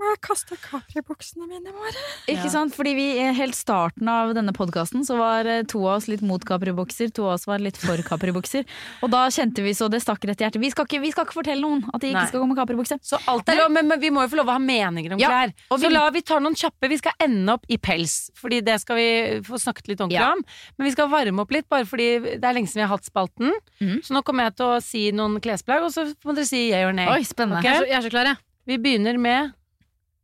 [0.00, 2.02] Må jeg kaste kapribuksene mine, Mari?
[2.32, 2.72] Ikke sant?
[2.72, 6.22] Fordi vi eh, helt starten av denne podkasten så var eh, to av oss litt
[6.24, 8.64] mot kapribukser, to av oss var litt for kapribukser.
[9.04, 10.62] Og da kjente vi så det stakk rett i hjertet.
[10.62, 12.30] Vi skal ikke, vi skal ikke fortelle noen at de ikke Nei.
[12.32, 12.96] skal gå med kapribukse.
[13.04, 15.20] Så alt er lov, men, men vi må jo få lov å ha meninger om
[15.20, 15.52] Ja, klær.
[15.68, 16.88] og Så vi- la vi ta noen kjappe.
[16.88, 19.08] Vi skal ende opp i pels, fordi det skal vi
[19.44, 20.32] få snakket litt ordentlig Ja.
[20.32, 20.42] om.
[20.78, 22.08] Men vi skal varme opp litt, bare fordi
[22.40, 23.52] det er lenge siden vi har hatt spalten.
[23.84, 24.00] Mm.
[24.00, 26.88] Så nå kommer jeg til å si noen klesplagg, og så må dere si yeah
[26.88, 27.06] or nay.
[27.12, 27.60] Oi, spennende.
[27.60, 27.68] Okay?
[27.68, 28.36] Jeg er, så, jeg er så klar, jeg.
[28.70, 29.52] Vi begynner med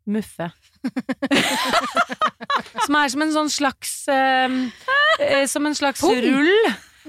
[0.06, 0.50] muffe.
[2.86, 4.58] som er som en sånn slags eh,
[5.18, 6.52] eh, Som en slags rull.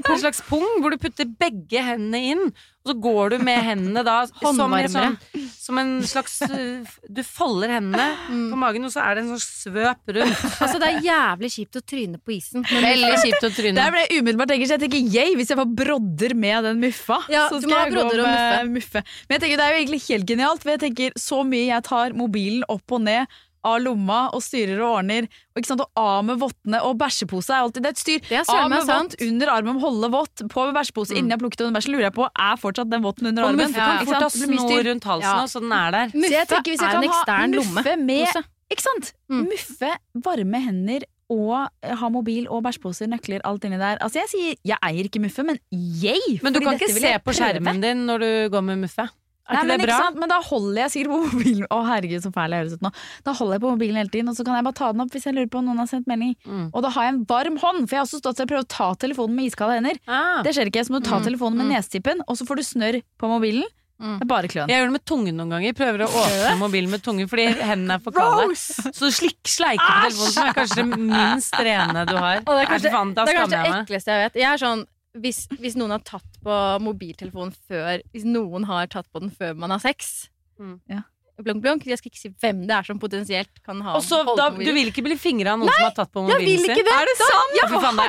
[0.06, 2.44] En slags pung hvor du putter begge hendene inn,
[2.88, 5.16] og så går du med hendene da som, en sånn,
[5.60, 9.44] som en slags eh, Du folder hendene på magen, og så er det en sånn
[9.44, 10.46] svøp rundt.
[10.64, 12.64] Altså, det er jævlig kjipt å tryne på isen.
[12.68, 13.76] Veldig kjipt å tryne.
[13.80, 16.80] Der ble jeg umiddelbart tenker, så jeg tenker yay hvis jeg får brodder med den
[16.86, 17.20] muffa.
[17.34, 19.04] Ja, så du skal må jeg gå brodder og med muffe.
[19.28, 21.88] Men jeg tenker det er jo egentlig helt genialt, for jeg tenker så mye jeg
[21.90, 23.38] tar mobilen opp og ned
[23.68, 27.54] av lomma og styrer og ordner, og, ikke sant, og av med vottene, og bæsjepose
[27.54, 28.22] er alltid det er et styr.
[28.30, 31.16] Det er av med vått, under armen, holde vått, på med bæsjepose.
[31.18, 33.52] Innen jeg har plukket den bæsjen, lurer jeg på er fortsatt den votten under Og
[33.54, 33.66] armen.
[33.68, 34.06] muffe kan ja.
[34.08, 35.46] fort ha snor rundt halsen, Ja.
[35.52, 36.16] så den er der.
[36.16, 37.84] Muffe jeg tenker hvis jeg er en ekstern lomme.
[38.08, 38.44] med.
[38.72, 39.14] Ikke sant?
[39.32, 39.46] Mm.
[39.48, 39.92] Muffe,
[40.26, 43.98] varme hender og eh, ha mobil og bæsjposer, nøkler, alt inni der.
[44.04, 46.38] Altså jeg sier jeg eier ikke muffe, men yay!
[46.44, 49.08] Men du kan ikke se på skjermen din når du går med muffe.
[49.48, 49.98] Er ikke Nei, det bra?
[50.04, 50.18] sant?
[50.20, 52.92] Men da holder jeg sikkert på mobilen Å herregud, så fæl jeg høres ut nå.
[53.24, 55.16] Da holder jeg på mobilen hele tiden, og så kan jeg bare ta den opp
[55.16, 56.36] hvis jeg lurer på om noen har sendt melding.
[56.44, 56.66] Mm.
[56.74, 58.72] Og da har jeg en varm hånd, for jeg har også stått og prøvd å
[58.76, 60.00] ta telefonen med iskalde hender.
[60.08, 60.42] Ah.
[60.44, 61.26] Det skjer ikke, så må du ta Mm.
[61.32, 63.64] telefonen med nesetippen, og så får du snørr på mobilen.
[63.98, 64.20] Mm.
[64.20, 64.70] Det er bare kløn.
[64.70, 65.74] Jeg gjør det med tungen noen ganger.
[65.74, 68.54] Prøver å åpne mobilen med tungen fordi hendene er for kalde.
[68.94, 72.44] Så slik, sleiker på telefonen, som er kanskje det minst rene du har.
[72.46, 74.38] Og det er kanskje det, er det, er kanskje det ekleste jeg vet.
[74.44, 74.86] Jeg er sånn
[75.24, 76.56] hvis, hvis noen har tatt på
[76.86, 80.80] mobiltelefonen før Hvis noen har tatt på den før man har sex Mm.
[80.90, 81.04] Ja.
[81.38, 81.84] Blunk, blunk.
[81.86, 84.88] Jeg skal ikke si hvem det er som potensielt kan ha Også, da, du vil
[84.90, 86.74] ikke bli fingra av noen som har tatt på mobilen sin?
[86.74, 86.96] det!
[86.98, 87.54] Er det sant?
[87.60, 88.08] Ja, faen, det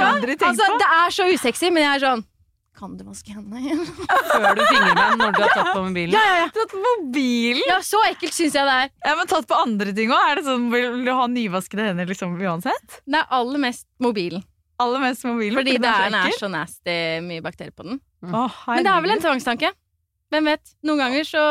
[0.00, 0.36] aldri.
[0.48, 2.22] Altså, det er så usexy, men jeg er sånn
[2.80, 3.60] Kan du vaske hendene?
[3.60, 3.84] igjen?
[4.32, 6.16] Før du fingrer meg når du har tatt på mobilen.
[6.16, 6.48] ja, ja, ja.
[6.56, 7.62] Tatt på mobilen?
[7.68, 8.90] ja, så ekkelt syns jeg det er.
[9.04, 10.24] Ja, men tatt på andre ting òg?
[10.32, 12.96] Er sånn, Vil du ha nyvaskede hender liksom uansett?
[13.12, 14.40] Er aller mest mobilen.
[14.82, 15.56] Aller mest mobilen?
[15.58, 16.94] Fordi det er, den er så nasty
[17.24, 18.00] mye bakterier på den.
[18.26, 19.70] Å, Men det er vel en tvangstanke.
[20.34, 20.72] Hvem vet?
[20.86, 21.42] Noen ganger så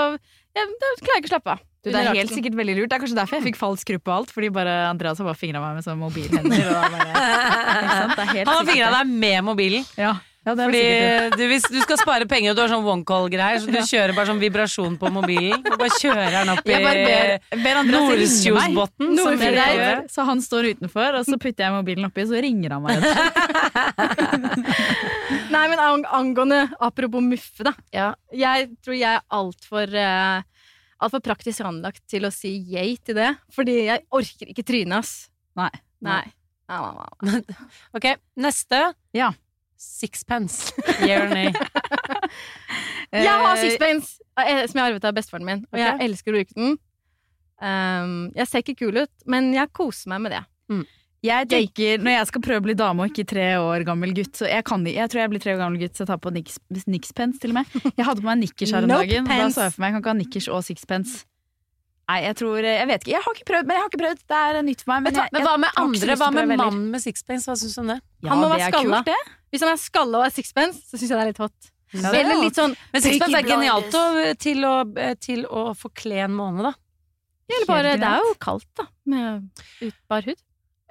[0.54, 1.62] ja, Da klarer jeg ikke å slappe av.
[1.84, 2.90] Du, det er helt sikkert veldig lurt.
[2.92, 4.30] Det er kanskje derfor jeg fikk falsk gruppe og alt.
[4.32, 6.70] Fordi bare Andreas har bare fingra meg med sånn mobilhender.
[6.72, 9.88] Og bare, er Han har fingra deg med mobilen.
[10.00, 10.14] Ja,
[10.44, 13.62] ja, det Fordi du, hvis du skal spare penger og du har sånn one call-greier,
[13.64, 15.62] så du kjører bare sånn vibrasjon på mobilen.
[15.64, 16.76] Du bare kjører den opp i.
[17.88, 19.16] Nordkjosbotn.
[20.12, 22.96] Så han står utenfor, og så putter jeg mobilen oppi, så ringer han meg.
[25.54, 27.72] Nei, men angående Apropos muffe, da.
[27.96, 28.12] Ja.
[28.36, 30.44] Jeg tror jeg er altfor uh,
[31.04, 33.32] alt for praktisk anlagt til å si yay til det.
[33.54, 35.14] Fordi jeg orker ikke trynet, ass.
[35.60, 35.72] Nei,
[36.04, 36.34] nei, nei.
[37.98, 38.08] Ok,
[38.40, 38.80] neste.
[39.16, 39.32] Ja.
[39.84, 40.72] Sixpence.
[41.04, 41.52] Yeah or nay.
[43.14, 45.66] Jeg har Eh, sixpence, eh, som jeg arvet av bestefaren min.
[45.72, 46.78] Og jeg elsker å bruke den.
[47.64, 50.42] Um, jeg ser ikke kul ut, men jeg koser meg med det.
[51.24, 54.36] Jeg tenker, Når jeg skal prøve å bli dame og ikke tre år gammel gutt
[54.36, 56.34] så Jeg, kan, jeg tror jeg blir tre år gammel gutt, så jeg tar på
[56.36, 57.78] niks, nickspence til og med.
[57.96, 59.30] Jeg hadde på meg nikkers her om Nope dagen.
[59.30, 59.56] Pens.
[59.56, 61.24] Da så jeg for meg jeg kan ikke ha nikkers og sixpence.
[62.12, 63.12] Nei, jeg tror Jeg vet ikke.
[63.14, 64.24] Jeg har ikke prøvd, men jeg har ikke prøvd.
[64.28, 65.04] Det er nytt for meg.
[65.06, 66.18] Men, Men, jeg, men hva med jeg andre?
[66.20, 67.48] Hva med mannen mann med sixpence?
[67.48, 68.00] Hva syns du om det?
[68.24, 69.04] Ja, Han må være er skalla.
[69.54, 71.70] Hvis han er skalla og er sixpence, så syns jeg det er litt hot.
[71.94, 74.04] Eller litt sånn Men sixpence er genialt å,
[74.42, 76.74] til, å, eh, til å forkle en måned, da.
[77.54, 80.40] Eller bare, det er jo kaldt, da, med utbar hud.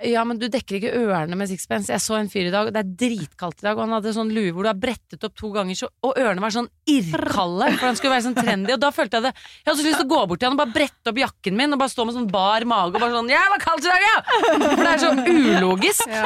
[0.03, 1.92] Ja, men du dekker ikke ørene med sixpence.
[1.92, 4.14] Jeg så en fyr i dag, og det er dritkaldt i dag, og han hadde
[4.16, 7.68] sånn lue hvor du har brettet opp to ganger, så, og ørene var sånn irrkalde,
[7.76, 10.00] for han skulle være sånn trendy, og da følte jeg det Jeg hadde så lyst
[10.00, 12.07] til å gå bort til han og bare brette opp jakken min, og bare stå
[12.09, 14.16] med sånn bar mage og bare sånn det var kaldt i dag, ja!
[14.62, 16.16] For det er så ulogisk.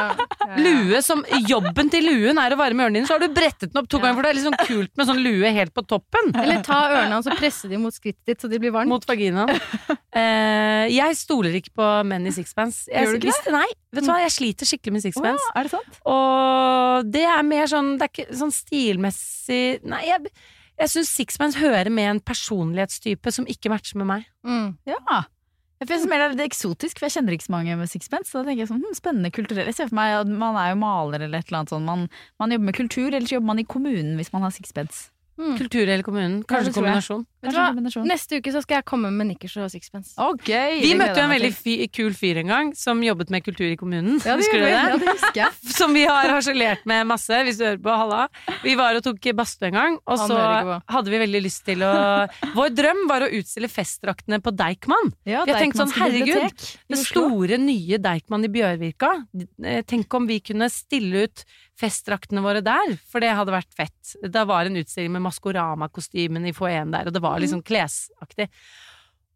[0.62, 3.83] Lue som Jobben til luen er å varme ørene dine, så har du brettet den
[3.83, 6.33] opp to ganger, for det er litt sånn kult med sånn lue helt på toppen.
[6.41, 8.91] Eller ta ørene hans og presse dem mot skrittet ditt så de blir varme.
[8.91, 9.53] Mot vaginaen.
[10.16, 12.87] Eh, jeg stoler ikke på menn i sixpence.
[12.89, 15.47] Jeg, Gjør du ikke Nei, vet du hva, jeg sliter skikkelig med sixpence.
[15.51, 16.01] Å, er det sant?
[16.12, 20.35] Og det er mer sånn Det er ikke sånn stilmessig Nei, jeg,
[20.77, 24.29] jeg syns sixpence hører med en personlighetstype som ikke matcher med meg.
[24.47, 24.77] Mm.
[24.89, 25.25] Ja.
[25.77, 28.31] Jeg synes mer det er eksotisk, for jeg kjenner ikke så mange med sixpence.
[28.31, 29.69] Så da tenker jeg sånn, hm, spennende kulturell.
[29.69, 31.89] Jeg ser for meg at man er jo maler eller et eller annet sånt.
[31.89, 32.07] Man,
[32.41, 35.11] man jobber med kultur, eller så jobber man i kommunen hvis man har sixpence.
[35.37, 35.57] Mm.
[35.59, 36.39] Kultur eller kommunen.
[36.41, 37.24] Ja, Kanskje det kombinasjon.
[37.26, 37.72] Vet du Kanskje hva?
[37.74, 38.07] kombinasjon.
[38.09, 40.14] Neste uke så skal jeg komme med nikkers og sixpence.
[40.16, 40.78] Okay!
[40.80, 43.76] Vi møtte jo en veldig fi, kul fyr en gang som jobbet med kultur i
[43.76, 44.16] kommunen.
[44.24, 44.70] Ja, det Husker du det?
[44.72, 45.53] Ja, det husker jeg.
[45.76, 47.99] Som vi har harselert med masse, hvis du hører på.
[48.01, 48.22] Halla.
[48.64, 51.84] Vi var og tok badstue en gang, og Han så hadde vi veldig lyst til
[51.84, 51.93] å
[52.57, 55.12] Vår drøm var å utstille festdraktene på Deichman.
[55.28, 59.12] Ja, Vi har tenkt sånn, herregud, Det store, nye Deichman i Bjørvika.
[59.87, 61.45] Tenk om vi kunne stille ut
[61.77, 64.16] festdraktene våre der, for det hadde vært fett.
[64.22, 68.49] Det var en utstilling med Maskorama-kostymen i foajeen der, og det var liksom klesaktig.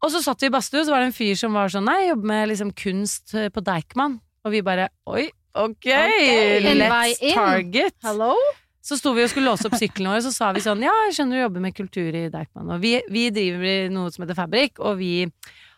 [0.01, 1.85] Og så satt vi i badstue, og så var det en fyr som var sånn
[1.85, 4.17] Nei, jeg jobber med liksom kunst på Deichman.
[4.41, 6.65] Og vi bare Oi, ok, okay.
[6.79, 7.93] let's target.
[8.01, 8.33] Hello?
[8.81, 10.93] Så sto vi og skulle låse opp sykkelen vår, og så sa vi sånn Ja,
[11.05, 12.71] jeg skjønner du jobber med kultur i Deichman.
[12.73, 15.13] Og vi, vi driver med noe som heter Fabrik, og vi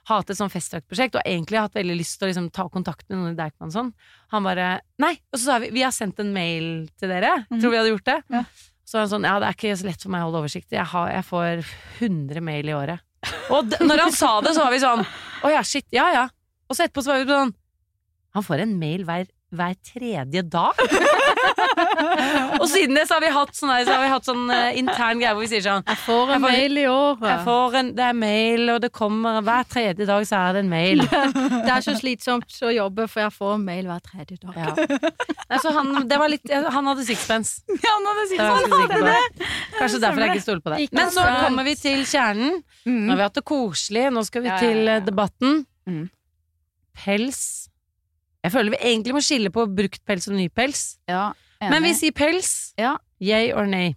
[0.09, 3.19] hatt et sånn festdraktprosjekt, og egentlig hatt veldig lyst til å liksom, ta kontakt med
[3.19, 3.91] noen i Deichman og sånn.
[4.35, 4.67] Han bare
[5.01, 5.13] Nei!
[5.31, 7.31] Og så sa vi Vi har sendt en mail til dere.
[7.53, 8.19] Tror vi hadde gjort det.
[8.33, 8.43] Ja.
[8.83, 10.71] Så var han sånn Ja, det er ikke så lett for meg å holde oversikt.
[10.75, 11.63] Jeg, har, jeg får
[12.03, 13.05] 100 mail i året.
[13.55, 15.05] Og når han sa det, så var vi sånn
[15.47, 15.87] Å ja, shit.
[15.95, 16.25] Ja ja.
[16.67, 17.53] Og så etterpå så var vi sånn
[18.35, 20.79] Han får en mail hver, hver tredje dag.
[22.61, 25.19] og siden det så har vi hatt sånn, så har vi hatt sånn uh, intern
[25.21, 27.47] greie hvor vi sier sånn Jeg får en Jeg får- mail i året.
[27.81, 31.03] en, Det er mail, og det kommer hver tredje dag så er det en mail.
[31.03, 34.57] Det er så slitsomt å jobbe, for jeg får mail hver tredje dag.
[34.57, 34.73] Ja.
[35.49, 37.61] Nei, så han, det var litt, han hadde sixpence.
[37.69, 39.51] Ja, han hadde Det Han hadde på.
[39.79, 40.79] Kanskje derfor jeg ikke stoler på det.
[40.87, 41.43] Ikke Men så sant.
[41.45, 42.59] kommer vi til kjernen.
[42.87, 45.63] Nå har vi hatt det koselig, nå skal vi Ja, til eh, debatten.
[45.89, 46.05] Mm.
[47.03, 47.69] Pels.
[48.43, 50.85] Jeg føler vi egentlig må skille på brukt pels og ny pels.
[51.09, 51.31] Ja.
[51.63, 52.73] Men vi sier pels.
[52.79, 52.97] Ja.
[53.23, 53.93] Yay or nay?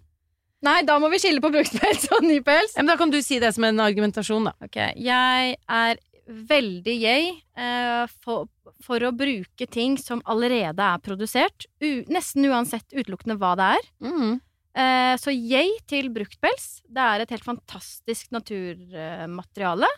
[0.65, 2.73] Nei, da må vi skille på brukt pels og ny pels.
[2.75, 4.55] Ja, men da kan du si det som en argumentasjon, da.
[4.65, 4.95] Okay.
[5.03, 8.49] jeg er veldig yay eh, for,
[8.83, 13.87] for å bruke ting som allerede er produsert, u nesten uansett utelukkende hva det er.
[14.03, 14.33] Mm.
[14.77, 16.81] Eh, så yay til bruktpels.
[16.83, 19.89] Det er et helt fantastisk naturmateriale.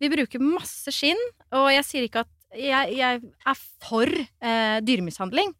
[0.00, 1.20] Vi bruker masse skinn,
[1.52, 5.52] og jeg sier ikke at jeg, jeg er for eh, dyremishandling,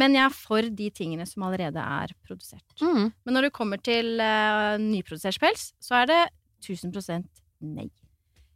[0.00, 2.66] men jeg er for de tingene som allerede er produsert.
[2.82, 3.12] Mm.
[3.24, 6.22] Men når det kommer til eh, nyprodusert pels, så er det
[6.64, 7.28] 1000%
[7.74, 7.90] nei.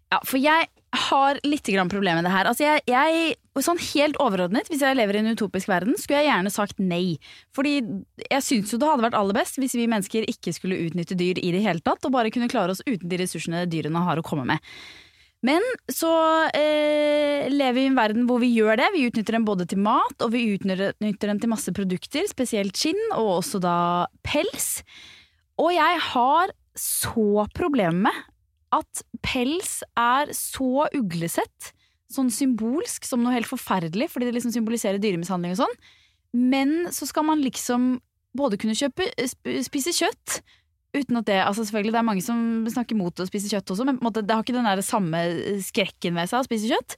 [0.09, 0.69] Ja, for jeg
[1.09, 2.49] har litt grann problem med det her.
[2.49, 6.31] Altså jeg, jeg, sånn helt overordnet, hvis jeg lever i en utopisk verden, skulle jeg
[6.31, 7.19] gjerne sagt nei.
[7.57, 7.75] Fordi
[8.25, 11.41] jeg syns jo det hadde vært aller best hvis vi mennesker ikke skulle utnytte dyr
[11.43, 14.25] i det hele tatt, og bare kunne klare oss uten de ressursene dyrene har å
[14.25, 14.73] komme med.
[15.47, 16.11] Men så
[16.51, 18.89] eh, lever vi i en verden hvor vi gjør det.
[18.95, 22.99] Vi utnytter den både til mat, og vi utnytter den til masse produkter, spesielt skinn,
[23.15, 23.77] og også da
[24.27, 24.81] pels.
[25.63, 28.25] Og jeg har så problemer med
[28.75, 31.73] at pels er så uglesett,
[32.13, 35.79] sånn symbolsk, som noe helt forferdelig, fordi det liksom symboliserer dyremishandling og sånn.
[36.37, 37.95] Men så skal man liksom
[38.37, 40.41] både kunne kjøpe, sp spise kjøtt,
[40.97, 42.39] uten at det Altså selvfølgelig, det er mange som
[42.71, 44.85] snakker mot å spise kjøtt også, men på en måte, det har ikke den der
[44.87, 45.25] samme
[45.65, 46.97] skrekken ved seg å spise kjøtt.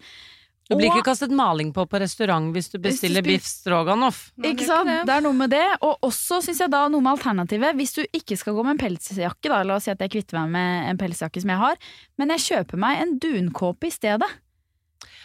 [0.70, 4.28] Du blir ikke kastet maling på på restaurant hvis du bestiller biff stroganoff.
[4.38, 4.92] Ikke sant?
[5.08, 5.64] Det er noe med det.
[5.82, 7.74] Og også syns jeg da noe med alternativet.
[7.78, 10.38] Hvis du ikke skal gå med en pelsjakke, da, la oss si at jeg kvitter
[10.38, 11.90] meg med en pelsjakke som jeg har,
[12.22, 14.30] men jeg kjøper meg en dunkåpe i stedet.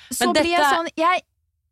[0.10, 1.26] Så blir jeg sånn jeg,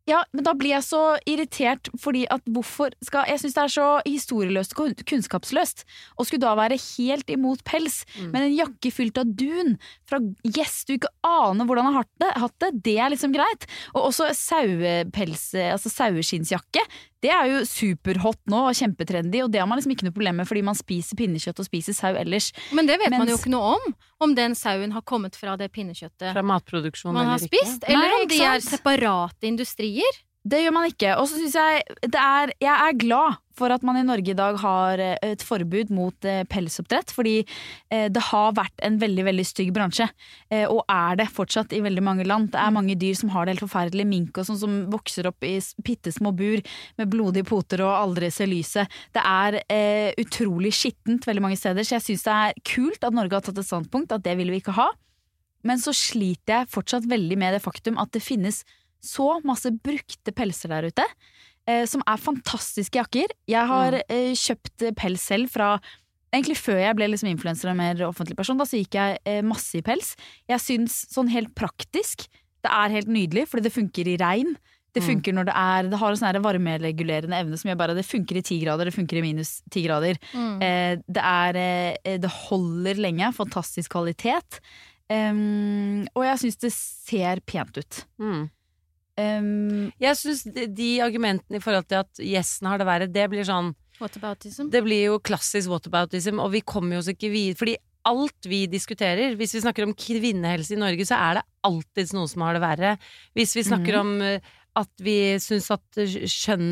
[0.06, 3.72] Ja, men da blir jeg så irritert fordi at hvorfor skal Jeg syns det er
[3.72, 5.84] så historieløst og kunnskapsløst
[6.20, 8.30] å skulle da være helt imot pels, Mm.
[8.32, 12.04] men en jakke fylt av dun fra gjess du ikke aner hvordan har
[12.36, 13.64] hatt det, det er liksom greit.
[13.94, 16.84] Og også sauepels, altså saueskinnsjakke.
[17.24, 20.42] Det er jo superhot nå og kjempetrendy, og det har man liksom ikke noe problem
[20.42, 22.50] med fordi man spiser pinnekjøtt og spiser sau ellers.
[22.76, 23.94] Men det vet man jo ikke noe om.
[24.24, 27.64] Om den sauen har kommet fra det pinnekjøttet Fra matproduksjon man har eller ikke.
[27.64, 30.20] spist, eller Nei, om de er separate industrier.
[30.44, 31.14] Det gjør man ikke.
[31.16, 34.36] Og så syns jeg det er Jeg er glad for at man i Norge i
[34.36, 37.12] dag har eh, et forbud mot eh, pelsoppdrett.
[37.14, 40.06] Fordi eh, det har vært en veldig veldig stygg bransje,
[40.70, 42.50] og er det fortsatt i veldig mange land.
[42.52, 44.06] Det er mange dyr som har det helt forferdelig.
[44.08, 46.60] Mink og sånn som vokser opp i bitte små bur
[47.00, 48.90] med blodige poter og aldri ser lyset.
[49.14, 53.16] Det er eh, utrolig skittent veldig mange steder, så jeg syns det er kult at
[53.16, 54.90] Norge har tatt et standpunkt at det vil vi ikke ha.
[55.64, 58.62] Men så sliter jeg fortsatt veldig med det faktum at det finnes
[59.04, 61.04] så masse brukte pelser der ute,
[61.66, 63.32] eh, som er fantastiske jakker.
[63.50, 65.76] Jeg har eh, kjøpt eh, pels selv fra
[66.34, 69.36] Egentlig før jeg ble liksom influenser og mer offentlig person, da så gikk jeg eh,
[69.46, 70.16] masse i pels.
[70.50, 72.24] Jeg syns sånn helt praktisk
[72.64, 74.56] det er helt nydelig, fordi det funker i regn.
[74.94, 75.06] Det Mm.
[75.12, 78.36] funker når det er Det har en sånn varmeregulerende evne som gjør bare Det funker
[78.36, 80.18] i ti grader, det funker i minus ti grader.
[80.34, 80.62] Mm.
[80.62, 81.56] Eh, det er
[82.04, 83.30] eh, Det holder lenge.
[83.34, 84.58] Fantastisk kvalitet.
[85.10, 88.04] Um, og jeg syns det ser pent ut.
[88.18, 88.50] Mm.
[89.16, 93.28] Um, Jeg syns de, de argumentene i forhold til at gjesten har det verre, det
[93.30, 94.70] blir sånn Whataboutism?
[94.74, 97.54] Det blir jo klassisk whataboutism, og vi kommer jo oss ikke videre.
[97.60, 97.76] Fordi
[98.10, 102.28] alt vi diskuterer, hvis vi snakker om kvinnehelse i Norge, så er det alltids noen
[102.28, 102.90] som har det verre.
[103.38, 104.40] Hvis vi snakker om eh,
[104.74, 105.86] at vi syns at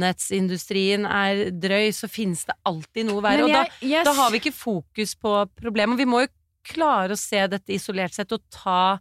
[0.02, 3.46] skjønnhetsindustrien er drøy, så finnes det alltid noe verre.
[3.46, 5.96] Jeg, Og da, jeg- da har vi ikke fokus på problemet.
[5.98, 6.32] Vi må jo
[6.64, 8.98] klare å se dette isolert sett og ta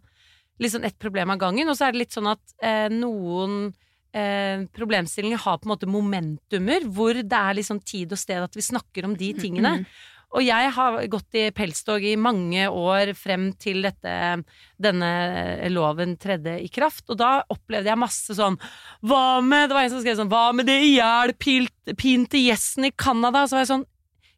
[0.60, 1.68] liksom ett problem av gangen.
[1.68, 3.72] Og så er det litt sånn at eh, noen
[4.12, 8.56] eh, problemstillinger har på en måte momentumer, hvor det er liksom tid og sted at
[8.58, 9.78] vi snakker om de tingene.
[9.82, 9.86] Mm.
[10.32, 14.12] Og jeg har gått i pelstog i mange år frem til dette,
[14.80, 15.10] denne
[15.68, 18.56] loven tredde i kraft, og da opplevde jeg masse sånn
[19.04, 23.44] Hva med Det var en som skrev sånn Hva med det ihjelpinte gjessen i Canada?
[23.44, 23.88] Så var jeg sånn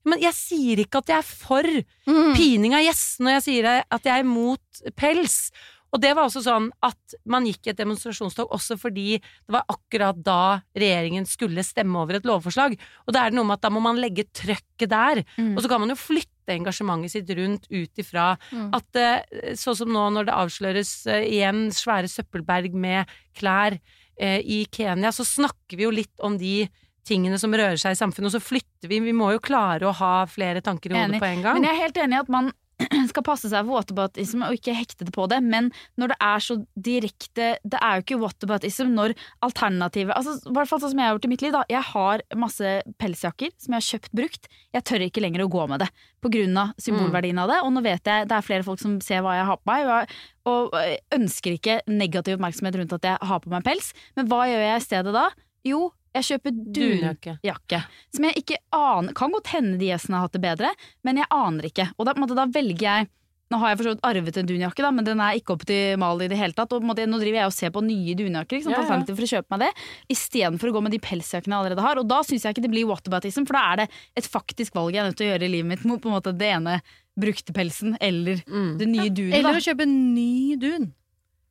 [0.04, 1.64] men jeg sier ikke at jeg er for
[2.04, 2.34] Mm.
[2.36, 4.60] pining av gjessene, og jeg sier at jeg er mot
[5.00, 5.50] pels.
[5.94, 9.62] Og det var også sånn at man gikk i et demonstrasjonstog også fordi det var
[9.70, 12.74] akkurat da regjeringen skulle stemme over et lovforslag.
[13.06, 15.22] Og da er det noe med at da må man legge trøkket der.
[15.38, 15.52] Mm.
[15.54, 18.70] Og så kan man jo flytte engasjementet sitt rundt ut ifra Mm.
[18.74, 23.06] at eh, sånn som nå når det avsløres eh, igjen svære søppelberg med
[23.38, 23.78] klær
[24.18, 26.66] eh, i Kenya, så snakker vi jo litt om de
[27.06, 29.00] tingene som rører seg i samfunnet, og så flytter vi.
[29.04, 31.58] Vi må jo klare å ha flere tanker i hodet på en gang.
[31.60, 32.52] Men jeg er helt enig i at man
[33.10, 35.70] skal passe seg for whataboutism og ikke hekte det på det, men
[36.00, 39.14] når det er så direkte Det er jo ikke whataboutism når
[39.44, 41.54] alternativet altså, I hvert fall sånn som jeg har gjort i mitt liv.
[41.54, 44.50] da Jeg har masse pelsjakker som jeg har kjøpt brukt.
[44.74, 45.90] Jeg tør ikke lenger å gå med det
[46.24, 47.60] av symbolverdien av det.
[47.64, 50.14] Og nå vet jeg det er flere folk som ser hva jeg har på meg,
[50.48, 50.76] og
[51.14, 53.92] ønsker ikke negativ oppmerksomhet rundt at jeg har på meg pels.
[54.16, 55.28] Men hva gjør jeg i stedet da?
[55.64, 57.82] Jo, jeg kjøper Dunjakke.
[58.14, 60.70] Som jeg ikke aner Kan godt hende de gjestene har hatt det bedre,
[61.04, 61.90] men jeg aner ikke.
[61.98, 63.08] Og da, måte, da velger jeg
[63.52, 66.38] Nå har jeg for arvet en dunjakke, da, men den er ikke optimal i det
[66.40, 66.72] hele tatt.
[66.72, 69.02] Og måte, nå driver jeg og ser på nye dunjakker, liksom, Ja, ja.
[69.04, 69.68] for å kjøpe meg det,
[70.16, 72.00] istedenfor å gå med de pelsjakkene jeg allerede har.
[72.00, 73.86] Og da syns jeg ikke det blir whataboutism, for da er det
[74.16, 76.16] et faktisk valg jeg er nødt til å gjøre i livet mitt mot på en
[76.16, 76.78] måte det ene
[77.20, 78.78] brukte pelsen eller Mm.
[78.80, 79.34] det nye dunet.
[79.38, 80.94] Eller å kjøpe en ny dun.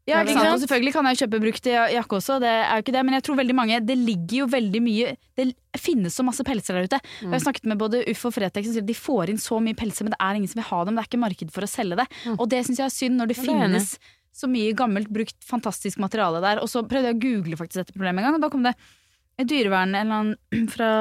[0.03, 0.49] Ja, Ikke sant?
[0.51, 3.23] Og selvfølgelig kan jeg kjøpe brukt jakke også, det er jo ikke det, men jeg
[3.23, 5.45] tror veldig mange Det ligger jo veldig mye Det
[5.79, 6.99] finnes så masse pelser der ute.
[7.21, 7.29] Mm.
[7.29, 9.61] Jeg har snakket med både Uff og Fretex som sier at de får inn så
[9.63, 10.97] mye pelser, men det er ingen som vil ha dem.
[10.97, 12.07] Det er ikke marked for å selge det.
[12.35, 13.95] Og det syns jeg er synd, når det Ja, det finnes
[14.33, 16.61] så mye gammelt, brukt, fantastisk materiale der.
[16.63, 18.75] Og så prøvde jeg å google faktisk dette problemet en gang, og da kom det
[19.39, 20.91] et dyrevern eller annen fra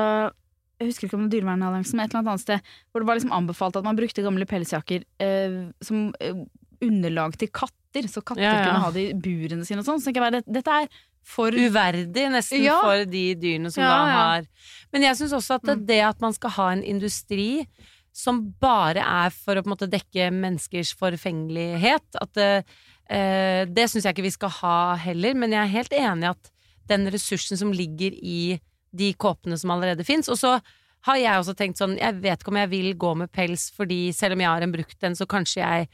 [0.82, 3.06] jeg husker ikke om det var Dyrevernalliansen, men et eller annet annet sted, hvor det
[3.06, 6.40] var liksom anbefalt at man brukte gamle pelsjakker eh, som eh,
[6.82, 7.52] underlag til
[7.92, 8.64] katter, så katter Ja, ja.
[8.64, 10.00] kunne ha det i burene sine og sånn.
[10.00, 10.88] Så tenker jeg bare, dette er
[11.22, 12.80] for uverdig nesten Ja.
[12.80, 14.46] for de dyrene som da har
[14.92, 17.66] Men jeg syns også at det, det at man skal ha en industri
[18.12, 22.64] som bare er for å på en måte dekke menneskers forfengelighet, at det,
[23.08, 26.50] eh, det syns jeg ikke vi skal ha heller, men jeg er helt enig at
[26.88, 28.60] den ressursen som ligger i
[28.94, 30.60] de kåpene som allerede fins, og så
[31.06, 34.12] har jeg også tenkt sånn, jeg vet ikke om jeg vil gå med pels, fordi
[34.12, 35.88] selv om jeg har en brukt en, så kanskje jeg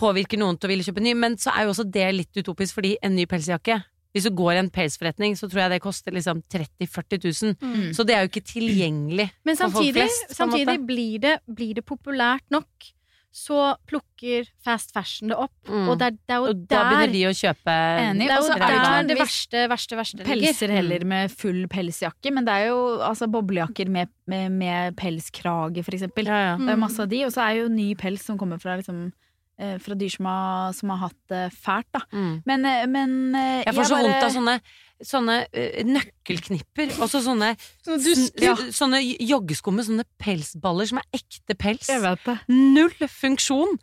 [0.00, 2.78] påvirker noen til å ville kjøpe ny, men så er jo også det litt utopisk,
[2.78, 3.80] fordi en ny pelsjakke
[4.14, 7.24] hvis du går i en pelsforretning, så tror jeg det koster liksom 30 000-40
[7.58, 7.94] 000.
[7.98, 10.36] Så det er jo ikke tilgjengelig Men for folk samtidig, flest.
[10.38, 12.92] samtidig blir, det, blir det populært nok,
[13.34, 15.56] så plukker fast fashion det opp.
[15.66, 15.88] Mm.
[15.90, 17.74] Og det er, det er jo Og da begynner de å kjøpe
[18.04, 18.28] Enig.
[18.28, 20.44] Det er Og jo så er det der det verste, verste, verste ligger.
[20.46, 25.82] pelser heller med full pelsjakke, men det er jo altså boblejakker med, med, med pelskrage,
[25.82, 26.30] for eksempel.
[26.30, 26.56] ja, ja.
[26.62, 29.08] Det er masse av de, og så er jo ny pels som kommer fra, liksom,
[29.78, 32.00] fra dyr som har, som har hatt det fælt, da.
[32.12, 32.42] Mm.
[32.46, 34.60] Men, eh, men eh, Jeg får så bare- vondt av sånne,
[35.04, 36.94] sånne eh, nøkkelknipper.
[37.00, 37.52] Og så Sånne
[38.42, 41.86] ja, sånne joggesko med sånne pelsballer som er ekte pels.
[41.88, 42.02] Jeg.
[42.48, 43.78] Null funksjon.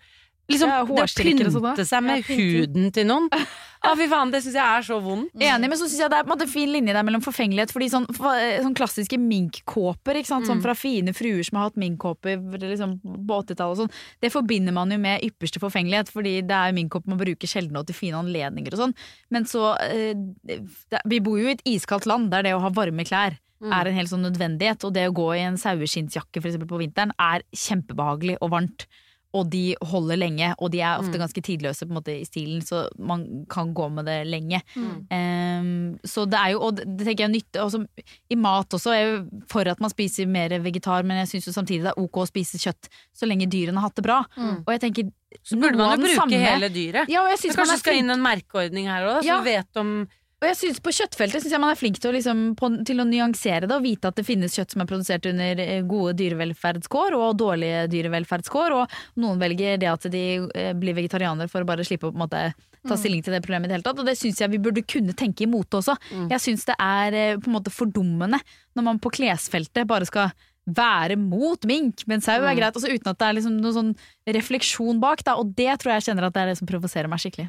[0.50, 3.30] Liksom, Ja, det å sånn, pynte seg med Ja, huden til noen.
[3.82, 5.32] Ah, fy faen, det syns jeg er så vondt.
[5.42, 7.72] Enig, men så synes jeg det er en måte fin linje der mellom forfengelighet.
[7.74, 10.46] Fordi sånn, sånn klassiske minkkåper, ikke sant?
[10.46, 10.50] Mm.
[10.52, 14.76] Sånn fra fine fruer som har hatt minkkåper liksom, på 80-tallet og sånn, det forbinder
[14.78, 18.22] man jo med ypperste forfengelighet, fordi det er minkkåper man bruker sjelden og til fine
[18.22, 18.94] anledninger og sånn.
[19.34, 20.14] Men så eh,
[20.46, 20.62] det,
[21.10, 23.70] Vi bor jo i et iskaldt land der det å ha varme klær Mm.
[23.78, 26.80] er en helt sånn nødvendighet, og det å gå i en saueskinnsjakke for eksempel på
[26.82, 28.88] vinteren er kjempebehagelig og varmt.
[29.34, 31.22] Og de holder lenge, og de er ofte Mm.
[31.24, 34.60] ganske tidløse på en måte i stilen, så man kan gå med det lenge.
[34.76, 35.08] Mm.
[35.08, 37.88] Um, så det er jo, og det, det tenker jeg er nytte også,
[38.30, 41.84] I mat også er jo for at man spiser mer vegetar, men jeg syns samtidig
[41.88, 44.20] det er ok å spise kjøtt så lenge dyrene har hatt det bra.
[44.36, 44.64] Mm.
[44.68, 45.12] Og jeg tenker
[45.48, 47.08] Så burde man jo bruke samme- hele dyret.
[47.08, 49.42] Ja, man kanskje er det skal inn en merkeordning her òg, så Ja.
[49.42, 50.08] vet om
[50.42, 53.02] Og jeg synes På kjøttfeltet synes jeg man er flink til å, liksom, på, til
[53.04, 56.16] å nyansere det og vite at det finnes kjøtt som er produsert under eh, gode
[56.18, 58.76] dyrevelferdskår og dårlige dyrevelferdskår.
[58.80, 60.24] Og noen velger det at de
[60.58, 62.44] eh, blir vegetarianere for å bare slippe å på en måte,
[62.90, 64.02] ta stilling til det problemet i det hele tatt.
[64.02, 65.94] Og det syns jeg vi burde kunne tenke imot også.
[66.34, 68.40] Jeg syns det er eh, på en måte fordummende
[68.74, 70.34] når man på klesfeltet bare skal
[70.66, 72.74] være mot mink, men sau er greit.
[72.74, 73.94] Altså uten at det er liksom noen sånn
[74.38, 75.22] refleksjon bak.
[75.28, 75.38] Da.
[75.42, 77.48] Og det tror jeg jeg kjenner at det er det som provoserer meg skikkelig.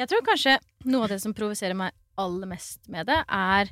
[0.00, 0.56] Jeg tror kanskje
[0.88, 3.70] noe av det som provoserer meg aller mest med det, er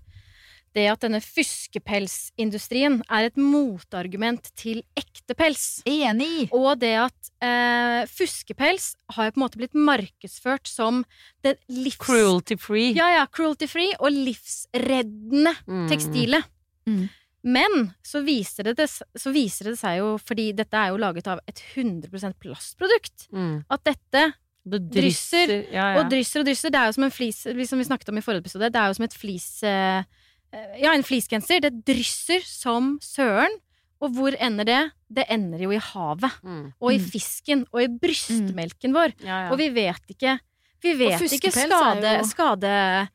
[0.73, 5.83] det at denne fuskepelsindustrien er et motargument til ekte pels.
[5.89, 6.49] Enig!
[6.57, 11.03] Og det at eh, fuskepels har jo på en måte blitt markedsført som
[11.45, 11.99] det livs...
[12.01, 12.93] cruelty free.
[12.97, 15.89] Ja, ja, cruelty free og livsreddende Mm.
[15.91, 16.49] tekstilet.
[16.89, 17.09] Mm.
[17.45, 21.41] Men så viser, det, så viser det seg jo, fordi dette er jo laget av
[21.51, 23.65] et 100% plastprodukt, Mm.
[23.69, 26.01] at dette Det drysser, ja, ja.
[26.01, 26.71] og drysser og drysser.
[26.71, 28.87] Det er jo som en flis, som vi snakket om i forrige episode, det er
[28.89, 30.05] jo som et flis eh,
[30.53, 31.61] eh, Ja, en fleecegenser.
[31.65, 33.59] Det drysser som søren.
[34.03, 34.81] Og hvor ender det?
[35.11, 36.31] Det ender jo i havet.
[36.43, 36.73] Mm.
[36.81, 37.05] Og i Mm.
[37.11, 37.65] fisken.
[37.73, 39.13] Og i brystmelken vår.
[39.23, 39.51] Ja, ja.
[39.53, 40.39] Og vi vet ikke
[40.83, 43.11] Vi vet ikke skade, er skade, jo-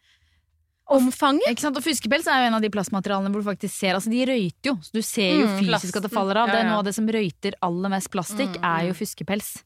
[0.87, 1.49] skadeomfanget.
[1.51, 1.75] Ikke sant?
[1.75, 4.71] Og Fuskepels er jo en av de plastmaterialene hvor du faktisk ser Altså de røyter
[4.71, 6.47] jo, så du ser jo Mm, fysisk at det faller av.
[6.47, 8.87] Ja, Det er noe av det som røyter aller mest plastikk, Mm, er mm.
[8.87, 9.63] jo fiskepels.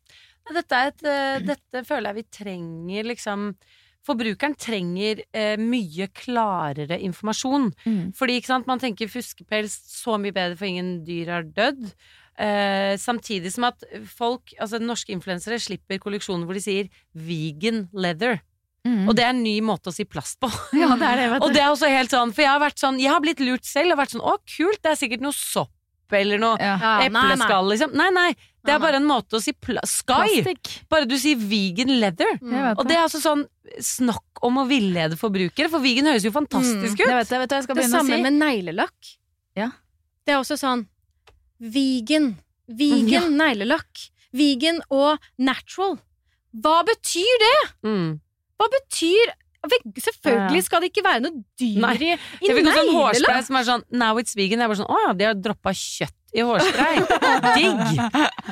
[0.50, 3.54] Dette, er et, eh, dette føler jeg vi trenger liksom
[4.02, 7.68] Forbrukeren trenger eh, mye klarere informasjon.
[7.86, 8.08] Mm.
[8.18, 11.92] Fordi ikke sant, man tenker fuskepels, så mye bedre for ingen dyr har dødd.
[12.42, 18.42] Eh, samtidig som at folk, altså norske influensere, slipper kolleksjoner hvor de sier 'vegan leather'.
[19.06, 20.50] Og det er en ny måte å si plast på.
[20.82, 21.46] Ja, det er det, vet du.
[21.46, 23.68] Og det er også helt sånn, for jeg har vært sånn, jeg har blitt lurt
[23.70, 26.74] selv og vært sånn 'Å, kult, det er sikkert noe sopp' eller noe Ja.
[27.06, 27.94] Epleskall', liksom.
[27.94, 28.32] Nei, nei.
[28.62, 29.82] Det er bare en måte å si Sky!
[30.06, 30.72] Plastikk.
[30.92, 32.38] Bare du sier vegan leather.
[32.42, 32.76] Mm.
[32.76, 33.44] Og det er altså sånn
[33.82, 37.02] snakk om å villede forbrukere, for vegan høres jo fantastisk mm.
[37.02, 37.08] ut.
[37.18, 39.12] vet det, vet jeg Det samme si med neglelakk.
[39.58, 39.72] Ja.
[40.26, 40.86] Det er også sånn
[41.62, 42.36] vegan.
[42.70, 44.08] Vegan neglelakk.
[44.32, 45.98] Vegan og natural.
[46.52, 47.60] Hva betyr det?
[47.88, 48.10] Mm.
[48.60, 51.92] Hva betyr Selvfølgelig skal det ikke være noe dyr Nei.
[51.94, 52.40] i, neglelakk!
[52.42, 54.58] Jeg fikk også en hårspray som er sånn Now it's vegan.
[54.58, 57.02] Jeg er bare sånn Å ja, de har droppa kjøtt i hårspray.
[57.58, 58.04] Digg!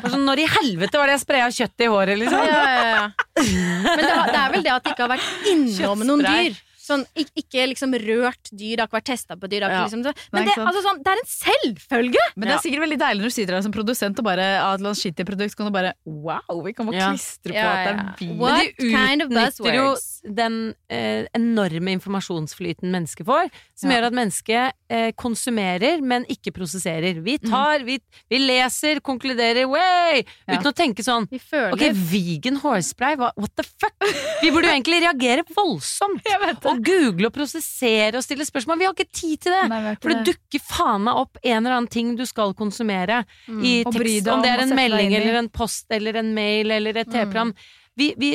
[0.09, 2.47] Sånn, når i helvete var det jeg spraya kjøtt i håret, liksom?
[2.49, 3.05] ja, ja.
[3.39, 6.57] Men det, det er vel det at det ikke har vært innom noen dyr.
[6.89, 9.61] Sånn, ik- ikke liksom rørt dyr, det har ikke vært testa på dyr.
[9.61, 9.69] Ja.
[9.69, 12.23] Ikke liksom, så- men det, altså, sånn, det er en selvfølge!
[12.35, 14.73] Men det er sikkert veldig deilig når du sitter der som produsent og bare av
[14.73, 17.09] et eller annet shitty produkt, så kan du bare Wow, vi kan bare Ja.
[17.13, 18.37] klistre på Ja, at det er bil.
[18.39, 19.95] What Men de kind utnytter jo
[20.33, 23.97] den eh, enorme informasjonsflyten mennesket får, som Ja.
[24.01, 27.21] gjør at mennesket eh, konsumerer, men ikke prosesserer.
[27.23, 27.49] Vi Mm.
[27.49, 30.23] tar, vi, vi leser, konkluderer, way!
[30.47, 30.55] Ja.
[30.57, 33.93] Uten å tenke sånn Vi føler Ok, vegan hårspray, what the fuck?
[34.41, 36.21] Vi burde jo egentlig reagere voldsomt.
[36.25, 36.69] Jeg vet det.
[36.79, 38.79] Og google og prosessere og stille spørsmål.
[38.79, 39.65] Vi har ikke tid til det!
[39.69, 40.33] Nei, For det det.
[40.33, 43.59] dukker faen meg opp en eller annen ting du skal konsumere Mm.
[43.65, 44.27] i tekst.
[44.27, 47.53] Om, Om det er en melding eller en post eller en mail eller et TV-program.
[47.99, 48.29] Vi, vi,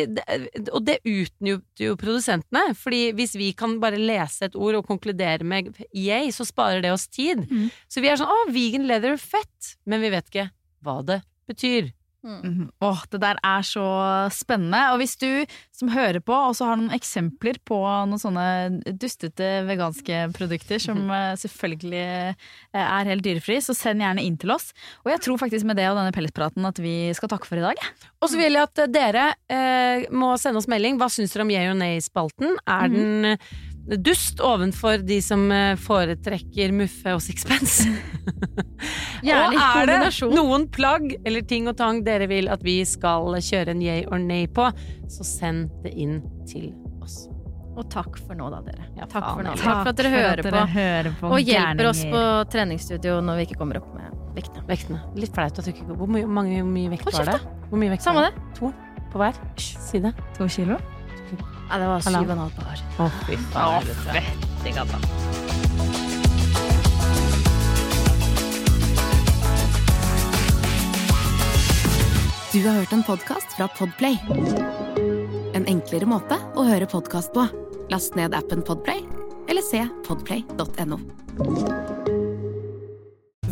[0.75, 5.41] og det utnytter jo produsentene, fordi hvis vi kan bare lese et ord og konkludere
[5.47, 7.47] med yay, så sparer det oss tid.
[7.49, 7.71] Mm.
[7.89, 9.71] Så vi er sånn å, vegan leather, fett!
[9.89, 10.51] Men vi vet ikke
[10.85, 11.89] hva det betyr.
[12.25, 12.70] Mhm.
[12.81, 13.85] Åh, det der er så
[14.33, 14.81] spennende.
[14.95, 15.45] Og hvis du
[15.75, 17.77] som hører på også har noen eksempler på
[18.09, 18.47] noen sånne
[19.01, 24.55] dustete veganske produkter som eh, selvfølgelig eh, er helt dyrefri, så send gjerne inn til
[24.55, 24.72] oss.
[25.05, 27.66] Og jeg tror faktisk med det og denne pelletspraten at vi skal takke for i
[27.66, 27.85] dag.
[28.25, 30.97] Og så vil jeg at dere eh, må sende oss melding.
[31.01, 32.57] Hva syns dere om Yay or nay-spalten?
[32.64, 33.55] Er den eh,
[33.85, 37.89] dust ovenfor de som eh, foretrekker muffe og sixpence?
[39.24, 42.78] Gjerne i og er det noen plagg eller ting og tang dere vil at vi
[42.89, 44.70] skal kjøre en yay or nay på,
[45.09, 46.72] så send det inn til
[47.05, 47.24] oss.
[47.74, 48.87] Og takk for nå, da, dere.
[48.95, 49.55] Ja, takk, for nå.
[49.59, 50.64] Takk takk for at dere hører på.
[50.76, 52.24] hører på Og hjelper oss på
[52.55, 54.64] treningsstudio når vi ikke kommer opp med vektene.
[54.70, 55.03] Vektene.
[55.18, 57.39] Litt flaut at du ikke Hvor mye, mange, mye vekt var det?
[57.70, 58.07] Hvor mye vekt?
[58.07, 58.35] Samme det.
[58.61, 58.70] To
[59.11, 60.14] på hver side.
[60.39, 60.78] To kilo?
[61.71, 62.83] Ja, det var syv og en halv par.
[63.01, 63.89] Å, fy faen.
[64.12, 65.01] Fytti gata.
[72.55, 74.15] Du har hørt en podkast fra Podplay.
[75.59, 77.49] En enklere måte å høre podkast på.
[77.91, 79.03] Last ned appen Podplay,
[79.51, 81.03] eller se podplay.no.